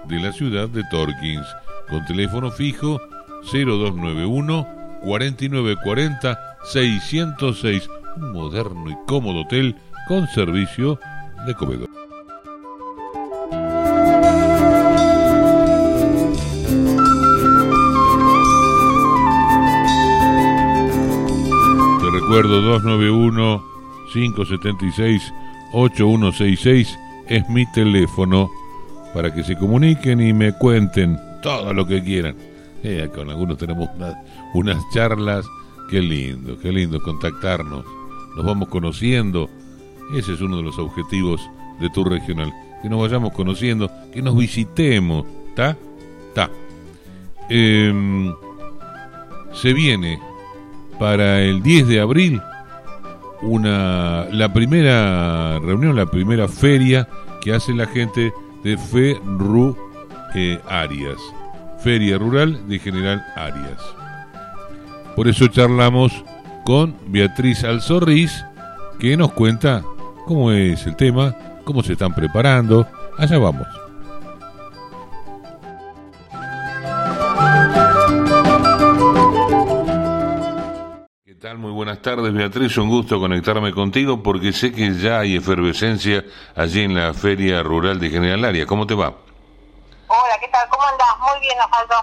[0.08, 1.46] de la ciudad de Torkins,
[1.88, 3.00] con teléfono fijo
[3.52, 4.66] 0291
[5.02, 7.88] 4940 606.
[8.16, 11.00] Un moderno y cómodo hotel con servicio
[11.46, 11.88] de comedor.
[22.35, 23.64] Recuerdo 291
[24.12, 25.32] 576
[25.72, 28.51] 8166 es mi teléfono
[29.14, 32.35] para que se comuniquen y me cuenten todo lo que quieran.
[32.82, 33.89] Eh, con algunos tenemos
[34.53, 35.47] unas charlas,
[35.89, 37.85] qué lindo, qué lindo contactarnos,
[38.35, 39.49] nos vamos conociendo,
[40.12, 41.41] ese es uno de los objetivos
[41.78, 45.76] de tu regional, que nos vayamos conociendo, que nos visitemos, ¿está?
[46.30, 46.51] Está.
[47.49, 48.35] Em,
[49.53, 50.18] se viene
[50.99, 52.40] para el 10 de abril
[53.42, 57.09] una la primera reunión, la primera feria
[57.40, 58.32] que hace la gente
[58.62, 59.76] de Ferru
[60.34, 61.18] eh, Arias,
[61.82, 63.80] Feria Rural de General Arias.
[65.14, 66.24] Por eso charlamos
[66.64, 68.45] con Beatriz Alzorriz,
[68.99, 69.82] que nos cuenta
[70.26, 72.88] cómo es el tema, cómo se están preparando.
[73.18, 73.84] Allá vamos.
[81.95, 82.76] Buenas tardes, Beatriz.
[82.78, 86.24] Un gusto conectarme contigo porque sé que ya hay efervescencia
[86.57, 88.66] allí en la Feria Rural de General Área.
[88.66, 89.14] ¿Cómo te va?
[90.09, 90.68] Hola, ¿qué tal?
[90.70, 91.16] ¿Cómo andás?
[91.20, 91.95] Muy bien, Osvaldo.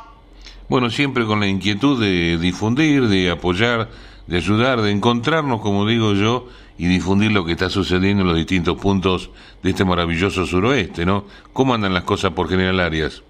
[0.70, 3.90] Bueno, siempre con la inquietud de difundir, de apoyar,
[4.28, 8.38] de ayudar, de encontrarnos, como digo yo, y difundir lo que está sucediendo en los
[8.38, 9.30] distintos puntos
[9.62, 11.26] de este maravilloso suroeste, ¿no?
[11.52, 13.24] ¿Cómo andan las cosas por General Arias?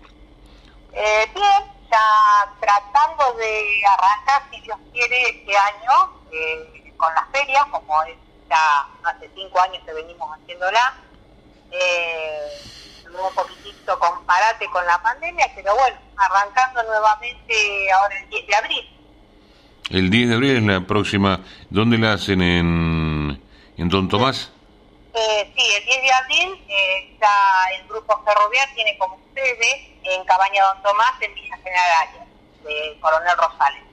[0.94, 7.66] Eh, bien, ya tratando de arrancar, si Dios quiere, este año eh, con las ferias,
[7.72, 8.16] como es
[8.50, 10.94] ya hace cinco años que venimos haciéndola.
[11.72, 12.72] Eh,
[13.12, 18.90] un poquitito comparate con la pandemia, pero bueno, arrancando nuevamente ahora el 10 de abril.
[19.90, 21.42] El 10 de abril es la próxima.
[21.70, 22.42] ¿Dónde la hacen?
[22.42, 23.42] ¿En,
[23.78, 24.52] en Don Tomás?
[25.14, 27.30] Eh, sí, el 10 de abril eh, está
[27.78, 32.28] el grupo ferroviario, tiene como sede en Cabaña Don Tomás, en Villa General Arias,
[32.64, 33.84] de Coronel Rosales.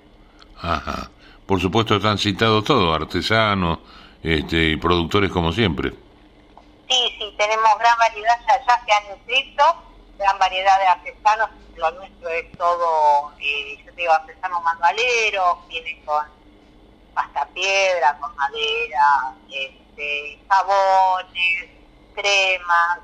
[0.60, 1.10] Ajá.
[1.48, 3.78] Por supuesto están citados todos, artesanos
[4.22, 5.94] este, y productores como siempre.
[6.90, 9.64] Sí, sí, tenemos gran variedad, ya, ya se han inscrito,
[10.18, 15.98] gran variedad de artesanos, lo nuestro es todo, eh, yo te digo, artesanos manualeros, viene
[16.04, 16.22] con
[17.14, 21.70] pasta piedra, con madera, este, jabones,
[22.14, 22.98] cremas,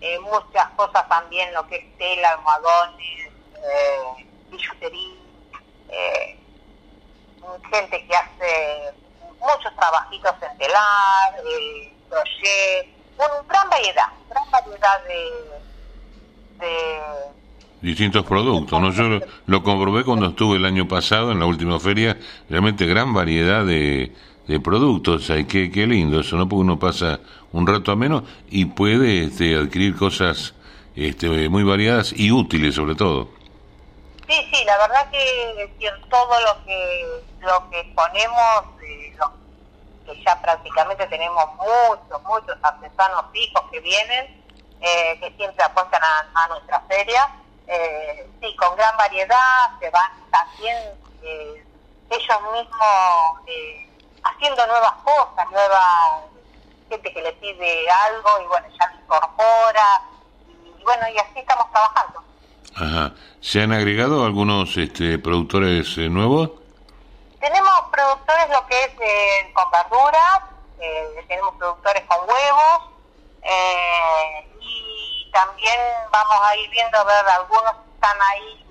[0.00, 5.16] eh, muchas cosas también, lo que es tela, almohadones, eh, billutería,
[5.90, 6.38] eh,
[7.70, 8.94] gente que hace
[9.40, 17.00] muchos trabajitos en telar, eh, crochet, bueno, gran variedad, gran variedad de, de
[17.82, 18.92] Distintos productos, ¿no?
[18.92, 22.18] Yo lo, comprobé cuando estuve el año pasado en la última feria,
[22.50, 24.12] realmente gran variedad de,
[24.62, 26.46] productos, ay, qué, qué lindo eso, ¿no?
[26.46, 27.20] Porque uno pasa
[27.52, 30.54] un rato ameno y puede este, adquirir cosas
[30.94, 33.30] este, muy variadas y útiles sobre todo.
[34.30, 39.12] Sí, sí, la verdad que, que todo lo que lo que ponemos, eh,
[40.06, 44.26] que ya prácticamente tenemos muchos, muchos artesanos fijos que vienen,
[44.80, 47.28] eh, que siempre apuestan a, a nuestra feria,
[47.66, 50.78] eh, sí, con gran variedad, se van también
[52.08, 53.40] ellos mismos
[54.22, 56.22] haciendo nuevas cosas, nueva
[56.88, 60.02] gente que le pide algo y bueno, ya lo incorpora,
[60.46, 62.29] y bueno, y así estamos trabajando.
[62.74, 63.12] Ajá.
[63.40, 66.50] ¿Se han agregado algunos este, productores eh, nuevos?
[67.40, 70.42] Tenemos productores lo que es eh, con verduras,
[70.78, 72.90] eh, tenemos productores con huevos
[73.42, 75.78] eh, y también
[76.12, 78.66] vamos a ir viendo a ver algunos que están ahí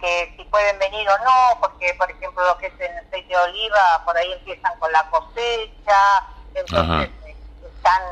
[0.00, 3.36] que si pueden venir o no, porque por ejemplo lo que es en aceite de
[3.36, 7.10] oliva, por ahí empiezan con la cosecha, entonces
[7.76, 8.02] están,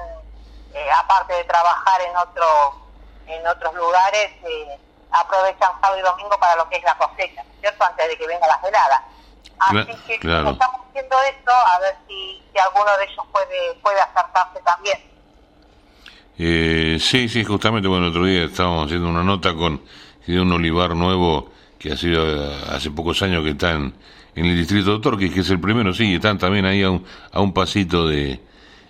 [0.95, 2.89] aparte de trabajar en otro
[3.29, 4.79] en otros lugares, eh,
[5.11, 7.84] aprovechan sábado y domingo para lo que es la cosecha, ¿no es ¿cierto?
[7.84, 9.04] Antes de que venga la helada.
[9.59, 10.50] Así que claro.
[10.50, 14.98] estamos haciendo esto a ver si, si alguno de ellos puede, puede acercarse también.
[16.38, 19.82] Eh, sí, sí, justamente, bueno, el otro día estábamos haciendo una nota con
[20.28, 23.94] de un olivar nuevo que ha sido eh, hace pocos años que están
[24.34, 27.04] en el distrito de Torquís, que es el primero, sí, están también ahí a un,
[27.32, 28.38] a un pasito de,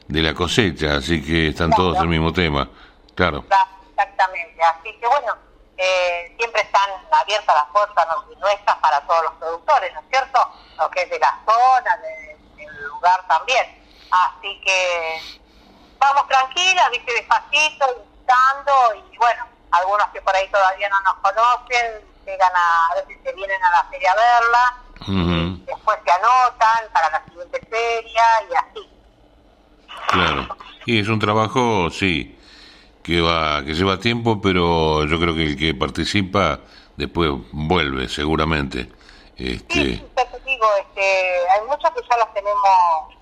[0.09, 2.69] de la cosecha, así que están todos en el mismo tema,
[3.15, 3.45] claro.
[3.91, 5.33] Exactamente, así que bueno,
[5.79, 8.07] eh, siempre están abiertas las puertas
[8.41, 10.53] nuestras para todos los productores, ¿no es cierto?
[10.77, 11.97] Lo que es de la zona,
[12.57, 13.79] del lugar también.
[14.11, 15.21] Así que
[15.99, 22.05] vamos tranquilas, viste, despacito, buscando y bueno, algunos que por ahí todavía no nos conocen,
[22.27, 24.77] llegan a, a veces se vienen a la feria a verla,
[25.65, 28.91] después se anotan para la siguiente feria y así.
[30.09, 30.57] Claro,
[30.87, 32.38] y es un trabajo, sí,
[33.03, 36.61] que va que lleva tiempo, pero yo creo que el que participa
[36.97, 38.91] después vuelve seguramente.
[39.37, 39.75] Este...
[39.75, 42.61] Sí, te digo, este, hay muchos que ya las tenemos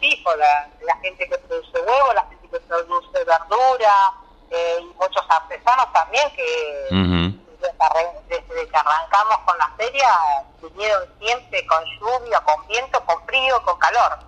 [0.01, 4.15] fijos, la, la gente que produce huevo, la gente que produce verdura,
[4.51, 6.89] eh, y muchos artesanos también que
[8.29, 10.09] desde, que arrancamos con la feria
[10.63, 14.19] vinieron siempre con lluvia, con viento, con frío, con calor,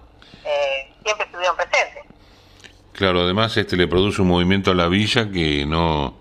[0.44, 2.04] eh, siempre estuvieron presentes.
[2.98, 6.16] Claro, además este le produce un movimiento a la villa que no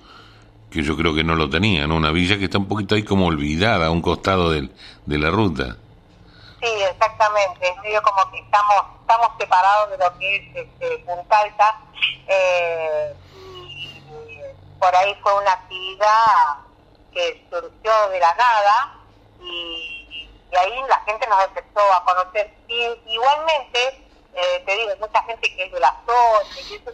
[0.69, 1.95] que yo creo que no lo tenía, ¿no?
[1.95, 4.69] Una villa que está un poquito ahí como olvidada a un costado de
[5.07, 5.77] la ruta.
[6.61, 11.39] Sí, exactamente, es medio como que estamos estamos separados de lo que es este, Punta
[11.39, 11.79] Alta
[12.27, 14.03] eh, y
[14.77, 16.57] por ahí fue una actividad
[17.11, 18.99] que surgió de la nada
[19.41, 22.53] y, y ahí la gente nos empezó a conocer.
[22.67, 24.06] Y, igualmente
[24.37, 26.91] eh, te digo, mucha gente que es de la zona, y eso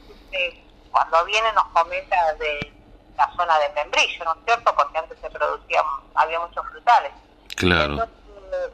[0.92, 2.72] cuando viene nos comenta de
[3.18, 4.74] la zona de Membrillo, ¿no es cierto?
[4.76, 5.84] Porque antes se producían,
[6.16, 7.12] había muchos frutales.
[7.56, 8.08] Claro.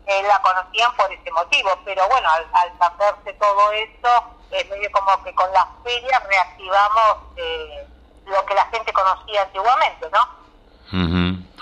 [0.08, 4.10] eh, la conocían por ese motivo, pero bueno, al, al saberse todo esto,
[4.52, 7.88] es medio como que con las ferias reactivamos eh,
[8.26, 10.40] lo que la gente conocía antiguamente, ¿no?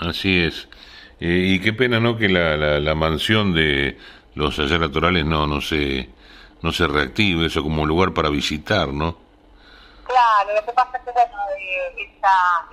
[0.00, 0.68] así es.
[1.20, 2.16] Eh, y qué pena, ¿no?
[2.16, 3.98] Que la, la, la mansión de
[4.34, 6.08] los ayer naturales no, no se
[6.62, 9.16] no se reactive eso como lugar para visitar, ¿no?
[10.04, 12.08] Claro, lo que pasa es que bueno, eh,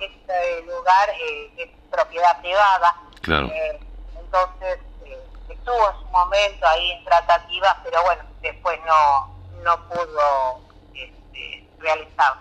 [0.00, 2.96] este lugar eh, es propiedad privada.
[3.22, 3.46] Claro.
[3.48, 3.80] Eh,
[4.18, 5.18] entonces eh,
[5.48, 10.60] estuvo en su momento ahí en tratativa, pero bueno, después no no pudo
[10.94, 12.34] este, realizar.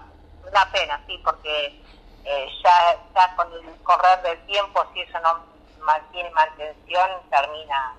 [0.48, 1.82] Una pena, sí, porque
[2.24, 5.40] eh, ya, ya con el correr del tiempo, si eso no
[5.84, 7.94] mantiene mantención, termina...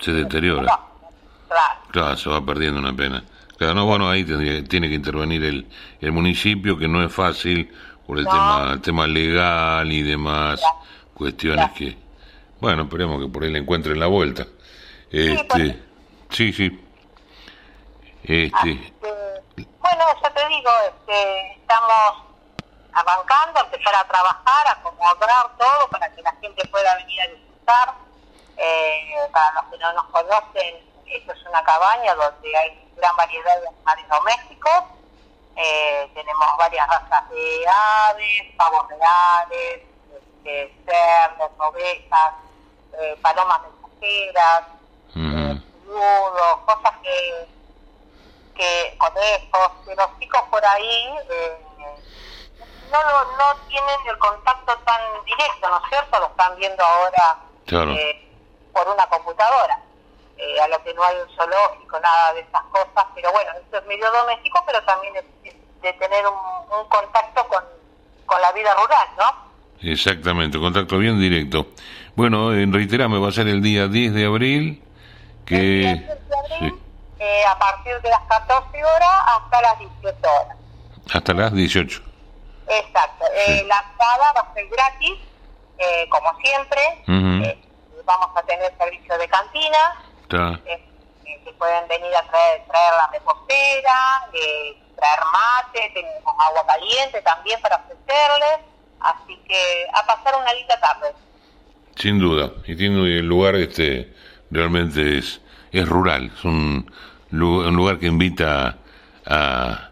[0.00, 0.78] Se deteriora.
[1.48, 1.80] Claro.
[1.90, 3.22] Claro, se va perdiendo una pena.
[3.56, 5.66] Claro, no, bueno, ahí tendría, tiene que intervenir el,
[6.00, 7.72] el municipio, que no es fácil
[8.06, 8.30] por el No.
[8.30, 10.60] tema el tema legal y demás
[11.14, 11.96] cuestiones que,
[12.60, 14.46] bueno, esperemos que por ahí le encuentren la vuelta.
[15.10, 15.80] Este,
[16.30, 16.80] sí, sí.
[18.24, 18.92] Este,
[19.54, 22.24] bueno, ya te digo, este, estamos
[22.92, 27.94] arrancando, empezar a trabajar, a acomodar todo para que la gente pueda venir a disfrutar.
[28.56, 30.76] Eh, para los que no nos conocen,
[31.64, 34.84] cabaña donde hay gran variedad de animales domésticos.
[35.56, 42.32] Eh, tenemos varias razas de aves, pavos reales, este, cerdos, ovejas,
[42.98, 44.64] eh, palomas mensajeras,
[45.14, 47.48] ujú, búhos, cosas que,
[48.54, 51.64] que conejos, que los chicos por ahí eh,
[52.90, 56.18] no, lo- no tienen el contacto tan directo, ¿no es cierto?
[56.20, 57.92] Lo están viendo ahora Claro.
[57.92, 58.30] eh,
[58.72, 59.80] por una computadora,
[60.38, 63.78] eh, a lo que no hay un zoológico, nada de esas cosas, pero bueno, esto
[63.78, 67.62] es medio doméstico, pero también es, es de tener un, un contacto con,
[68.26, 69.44] con la vida rural, ¿no?
[69.82, 71.66] exactamente, contacto bien directo.
[72.16, 74.82] Bueno, en reiterame, va a ser el día 10 de abril,
[75.40, 75.56] El que...
[75.56, 76.82] 10 de abril, sí,
[77.18, 80.56] eh, a partir de las 14 horas hasta las 18 horas.
[81.12, 82.02] hasta las 18.
[82.66, 83.24] Exacto.
[83.34, 83.66] Eh, Sí.
[83.66, 85.18] la entrada va a ser gratis,
[85.78, 86.80] eh, como siempre.
[87.06, 87.58] Eh,
[88.06, 89.78] vamos a tener servicio de cantina,
[90.24, 90.80] Está, eh,
[91.26, 97.22] eh, que pueden venir a traer, traer la repostera, eh, traer mate, tenemos agua caliente
[97.22, 98.60] también para ofrecerles.
[99.00, 101.12] Así que a pasar una linda tarde.
[101.96, 102.50] sin duda.
[102.66, 104.12] Y tiene el lugar este
[104.50, 105.40] realmente es,
[105.72, 106.90] es rural, es un,
[107.32, 108.78] un lugar que invita
[109.26, 109.88] a,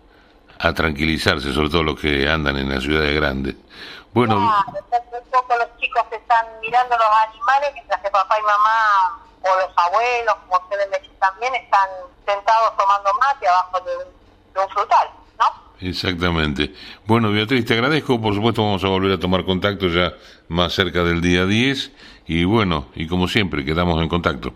[0.59, 3.55] a tranquilizarse, sobre todo los que andan en las ciudades grandes.
[4.15, 4.87] Bueno, Claro,
[5.23, 9.73] un poco los chicos están mirando los animales mientras que papá y mamá o los
[9.77, 11.89] abuelos, como dicen también, están
[12.27, 14.05] sentados tomando mate abajo de un,
[14.55, 15.47] de un frutal, ¿no?
[15.81, 16.73] Exactamente.
[17.07, 18.21] Bueno, Beatriz, te agradezco.
[18.21, 20.13] Por supuesto, vamos a volver a tomar contacto ya
[20.49, 21.93] más cerca del día 10.
[22.27, 24.53] Y bueno, y como siempre, quedamos en contacto.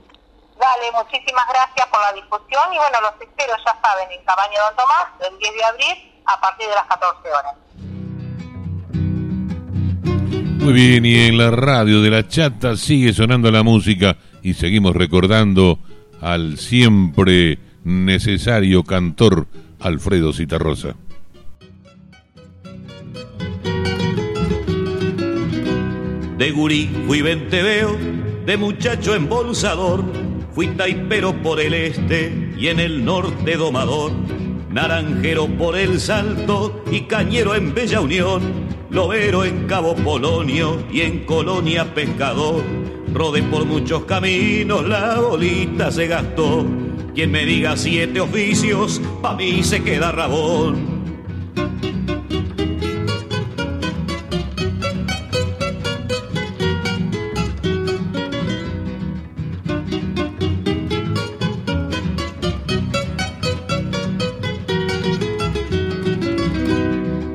[0.59, 4.77] Dale, muchísimas gracias por la discusión y bueno, los espero, ya saben, en Cabaña Don
[4.77, 7.55] Tomás, el 10 de abril, a partir de las 14 horas.
[10.67, 14.17] Muy bien, y en la radio de la chata sigue sonando la música
[14.47, 15.81] y seguimos recordando
[16.21, 19.49] al siempre necesario cantor
[19.81, 20.95] Alfredo Citarrosa.
[26.39, 27.97] De gurí fui venteveo,
[28.47, 30.05] de muchacho embolsador,
[30.53, 34.13] fui taipero por el este y en el norte domador,
[34.71, 38.43] naranjero por el salto y cañero en Bella Unión,
[38.91, 42.86] lobero en Cabo Polonio y en Colonia Pescador.
[43.17, 46.67] Rodé por muchos caminos, la bolita se gastó.
[47.15, 50.77] Quien me diga siete oficios, pa' mí se queda rabón.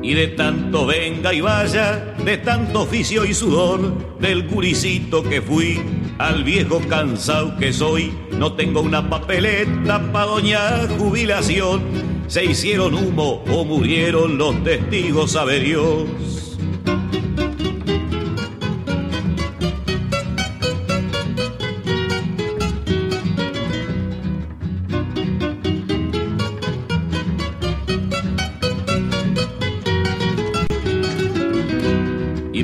[0.00, 0.86] Y de tanto
[1.30, 5.80] y vaya, de tanto oficio y sudor, del curicito que fui,
[6.18, 11.82] al viejo cansado que soy, no tengo una papeleta pa' doña jubilación.
[12.26, 16.41] Se hicieron humo o murieron los testigos, sabe Dios.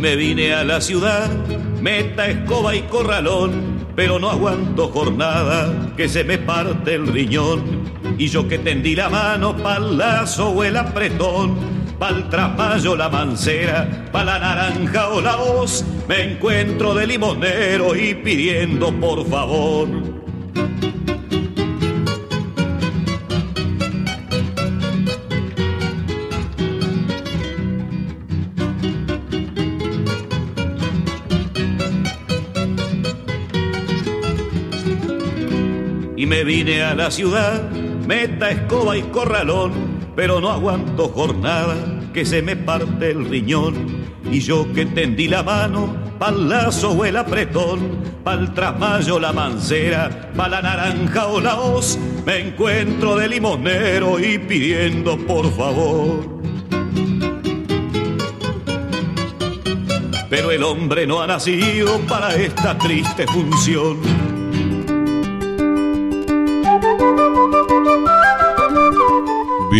[0.09, 1.29] Me vine a la ciudad,
[1.83, 7.85] meta, escoba y corralón, pero no aguanto jornada que se me parte el riñón.
[8.17, 11.59] Y yo que tendí la mano pa'l lazo o el apretón,
[11.99, 18.15] pa'l trapallo la mancera, pa' la naranja o la voz, me encuentro de limonero y
[18.15, 20.18] pidiendo por favor.
[36.45, 37.71] Vine a la ciudad,
[38.07, 39.73] meta, escoba y corralón,
[40.15, 41.77] pero no aguanto jornada
[42.13, 44.09] que se me parte el riñón.
[44.31, 50.33] Y yo que tendí la mano, pa'l lazo o el apretón, pa'l trasmayo la mancera,
[50.37, 56.39] pa' la naranja o la hoz, me encuentro de limonero y pidiendo por favor.
[60.29, 64.28] Pero el hombre no ha nacido para esta triste función.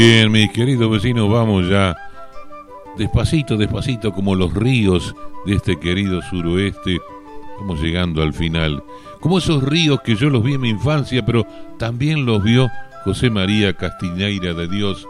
[0.01, 1.97] Bien, mis queridos vecinos, vamos ya
[2.97, 5.13] despacito, despacito, como los ríos
[5.45, 7.01] de este querido suroeste.
[7.59, 8.85] Vamos llegando al final.
[9.19, 11.45] Como esos ríos que yo los vi en mi infancia, pero
[11.81, 12.71] también los vio
[13.03, 15.05] José María Castiñeira de Dios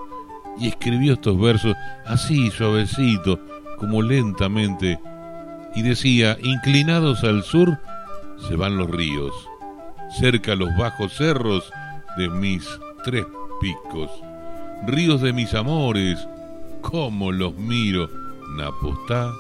[0.59, 1.77] y escribió estos versos
[2.07, 3.39] así, suavecito,
[3.77, 4.99] como lentamente,
[5.75, 7.79] y decía, inclinados al sur
[8.49, 9.35] se van los ríos,
[10.19, 11.71] cerca los bajos cerros
[12.17, 12.67] de mis
[13.05, 13.27] tres
[13.61, 14.11] picos
[14.87, 16.19] ríos de mis amores,
[16.81, 18.09] cómo los miro,
[18.57, 19.31] Napostá,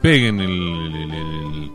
[0.03, 1.71] Peguen el,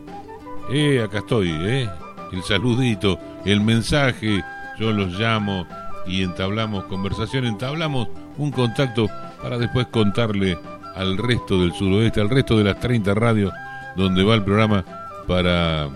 [0.70, 1.90] Eh, acá estoy, eh,
[2.32, 4.40] el saludito, el mensaje,
[4.78, 5.66] yo los llamo
[6.06, 8.06] y entablamos conversación, entablamos
[8.38, 9.08] un contacto
[9.42, 10.56] para después contarle
[10.94, 13.52] al resto del suroeste, al resto de las 30 radios
[13.96, 14.84] donde va el programa
[15.26, 15.88] para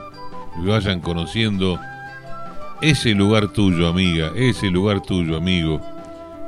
[0.57, 1.78] que vayan conociendo
[2.81, 5.81] ese lugar tuyo, amiga, ese lugar tuyo, amigo.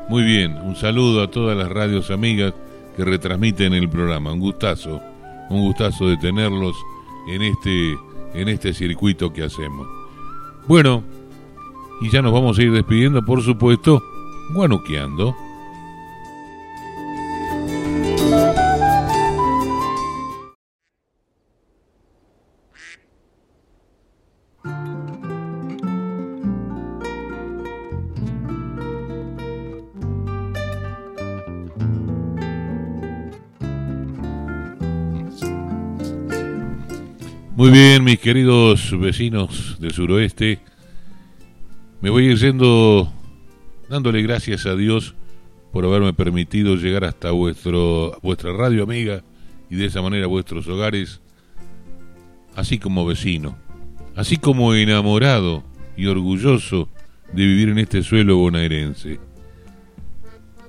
[0.08, 2.54] Muy bien, un saludo a todas las radios amigas
[2.96, 4.32] que retransmiten el programa.
[4.32, 5.00] Un gustazo,
[5.48, 6.76] un gustazo de tenerlos
[7.28, 7.96] en este,
[8.34, 9.86] en este circuito que hacemos.
[10.66, 11.02] Bueno,
[12.00, 14.02] y ya nos vamos a ir despidiendo, por supuesto,
[14.54, 15.34] guanuqueando.
[37.60, 40.60] Muy bien, mis queridos vecinos del suroeste,
[42.00, 43.12] me voy yendo
[43.86, 45.14] dándole gracias a Dios
[45.70, 49.22] por haberme permitido llegar hasta vuestro, vuestra radio amiga
[49.68, 51.20] y de esa manera vuestros hogares
[52.56, 53.58] así como vecino,
[54.16, 55.62] así como enamorado
[55.98, 56.88] y orgulloso
[57.30, 59.20] de vivir en este suelo bonaerense.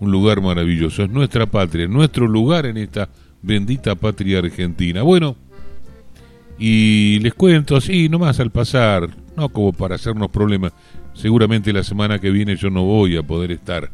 [0.01, 3.07] Un lugar maravilloso, es nuestra patria, nuestro lugar en esta
[3.41, 5.03] bendita patria argentina.
[5.03, 5.37] Bueno,
[6.63, 10.73] y les cuento así, nomás al pasar, no como para hacernos problemas,
[11.15, 13.89] seguramente la semana que viene yo no voy a poder estar.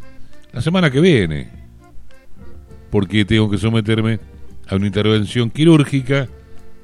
[0.52, 1.48] La semana que viene,
[2.92, 4.20] porque tengo que someterme
[4.68, 6.28] a una intervención quirúrgica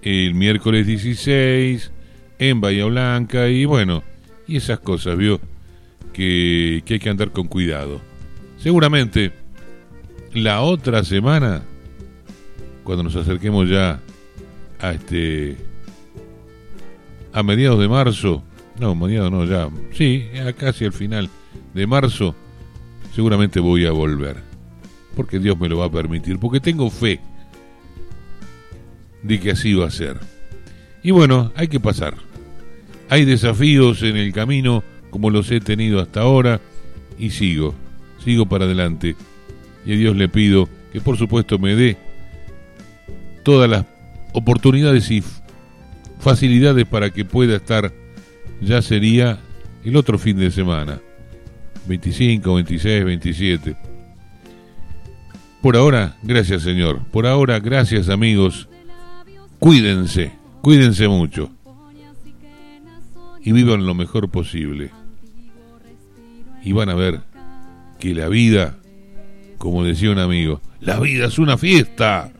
[0.01, 1.91] el miércoles 16
[2.39, 4.03] en Bahía Blanca y bueno,
[4.47, 5.41] y esas cosas, vio,
[6.13, 7.99] que, que hay que andar con cuidado.
[8.57, 9.33] Seguramente
[10.31, 11.61] la otra semana,
[12.85, 13.99] cuando nos acerquemos ya
[14.79, 15.72] a este
[17.33, 18.43] a mediados de marzo,
[18.79, 20.25] no, mediados no, ya, sí,
[20.57, 21.29] casi al final
[21.73, 22.35] de marzo,
[23.15, 24.37] seguramente voy a volver.
[25.15, 27.19] Porque Dios me lo va a permitir, porque tengo fe
[29.21, 30.19] de que así va a ser.
[31.03, 32.15] Y bueno, hay que pasar.
[33.09, 36.59] Hay desafíos en el camino como los he tenido hasta ahora
[37.19, 37.75] y sigo,
[38.23, 39.15] sigo para adelante.
[39.85, 41.97] Y a Dios le pido que por supuesto me dé
[43.43, 43.85] todas las
[44.33, 45.23] oportunidades y
[46.23, 47.93] facilidades para que pueda estar,
[48.61, 49.39] ya sería
[49.83, 50.99] el otro fin de semana,
[51.85, 53.75] 25, 26, 27.
[55.61, 57.03] Por ahora, gracias Señor.
[57.11, 58.67] Por ahora, gracias amigos
[59.59, 61.49] cuídense, cuídense mucho
[63.41, 64.91] y vivan lo mejor posible.
[66.63, 67.21] Y van a ver
[67.99, 68.77] que la vida,
[69.57, 72.31] como decía un amigo, la vida es una fiesta.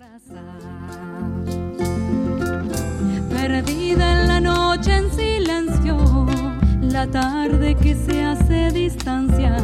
[7.14, 9.56] Tarde que se hace distancia.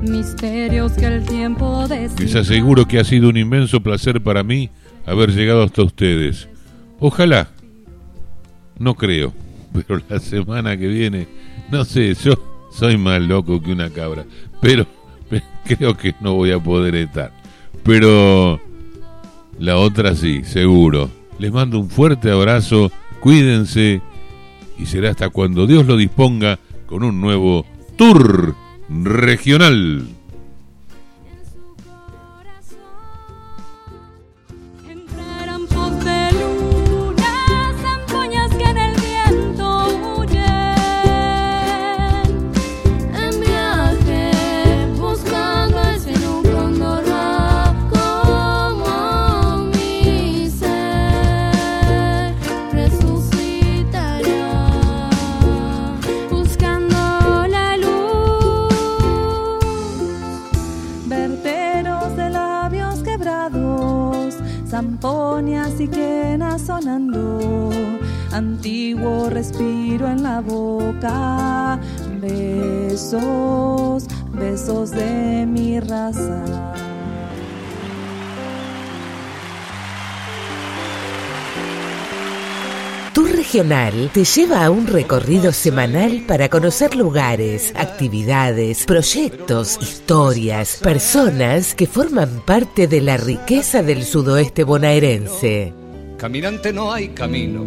[0.00, 1.84] Misterios que el tiempo
[2.18, 4.70] Les aseguro que ha sido un inmenso placer para mí
[5.04, 6.48] haber llegado hasta ustedes.
[6.98, 7.50] Ojalá.
[8.78, 9.34] No creo.
[9.74, 11.28] Pero la semana que viene,
[11.70, 12.32] no sé, yo
[12.72, 14.24] soy más loco que una cabra.
[14.62, 14.86] Pero
[15.66, 17.32] creo que no voy a poder estar.
[17.84, 18.58] Pero
[19.58, 21.10] la otra sí, seguro.
[21.38, 24.00] Les mando un fuerte abrazo, cuídense
[24.78, 27.66] y será hasta cuando Dios lo disponga con un nuevo
[27.96, 28.54] tour
[28.88, 30.08] regional.
[73.12, 76.44] Besos, besos de mi raza.
[83.12, 91.74] Tu Regional te lleva a un recorrido semanal para conocer lugares, actividades, proyectos, historias, personas
[91.74, 95.74] que forman parte de la riqueza del sudoeste bonaerense.
[96.16, 97.66] Caminante no hay camino,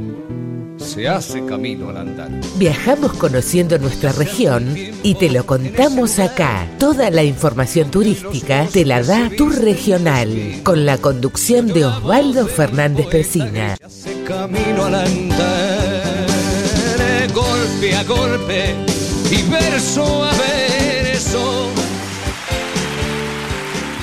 [0.96, 2.30] se hace camino al andar.
[2.58, 4.74] Viajamos conociendo nuestra región
[5.04, 6.68] y te lo contamos acá.
[6.80, 13.08] Toda la información turística te la da tu regional, con la conducción de Osvaldo Fernández
[13.08, 13.76] Pesina.
[13.76, 16.26] Se hace camino al andar,
[17.34, 18.74] golpe a golpe
[19.32, 21.85] y verso a verso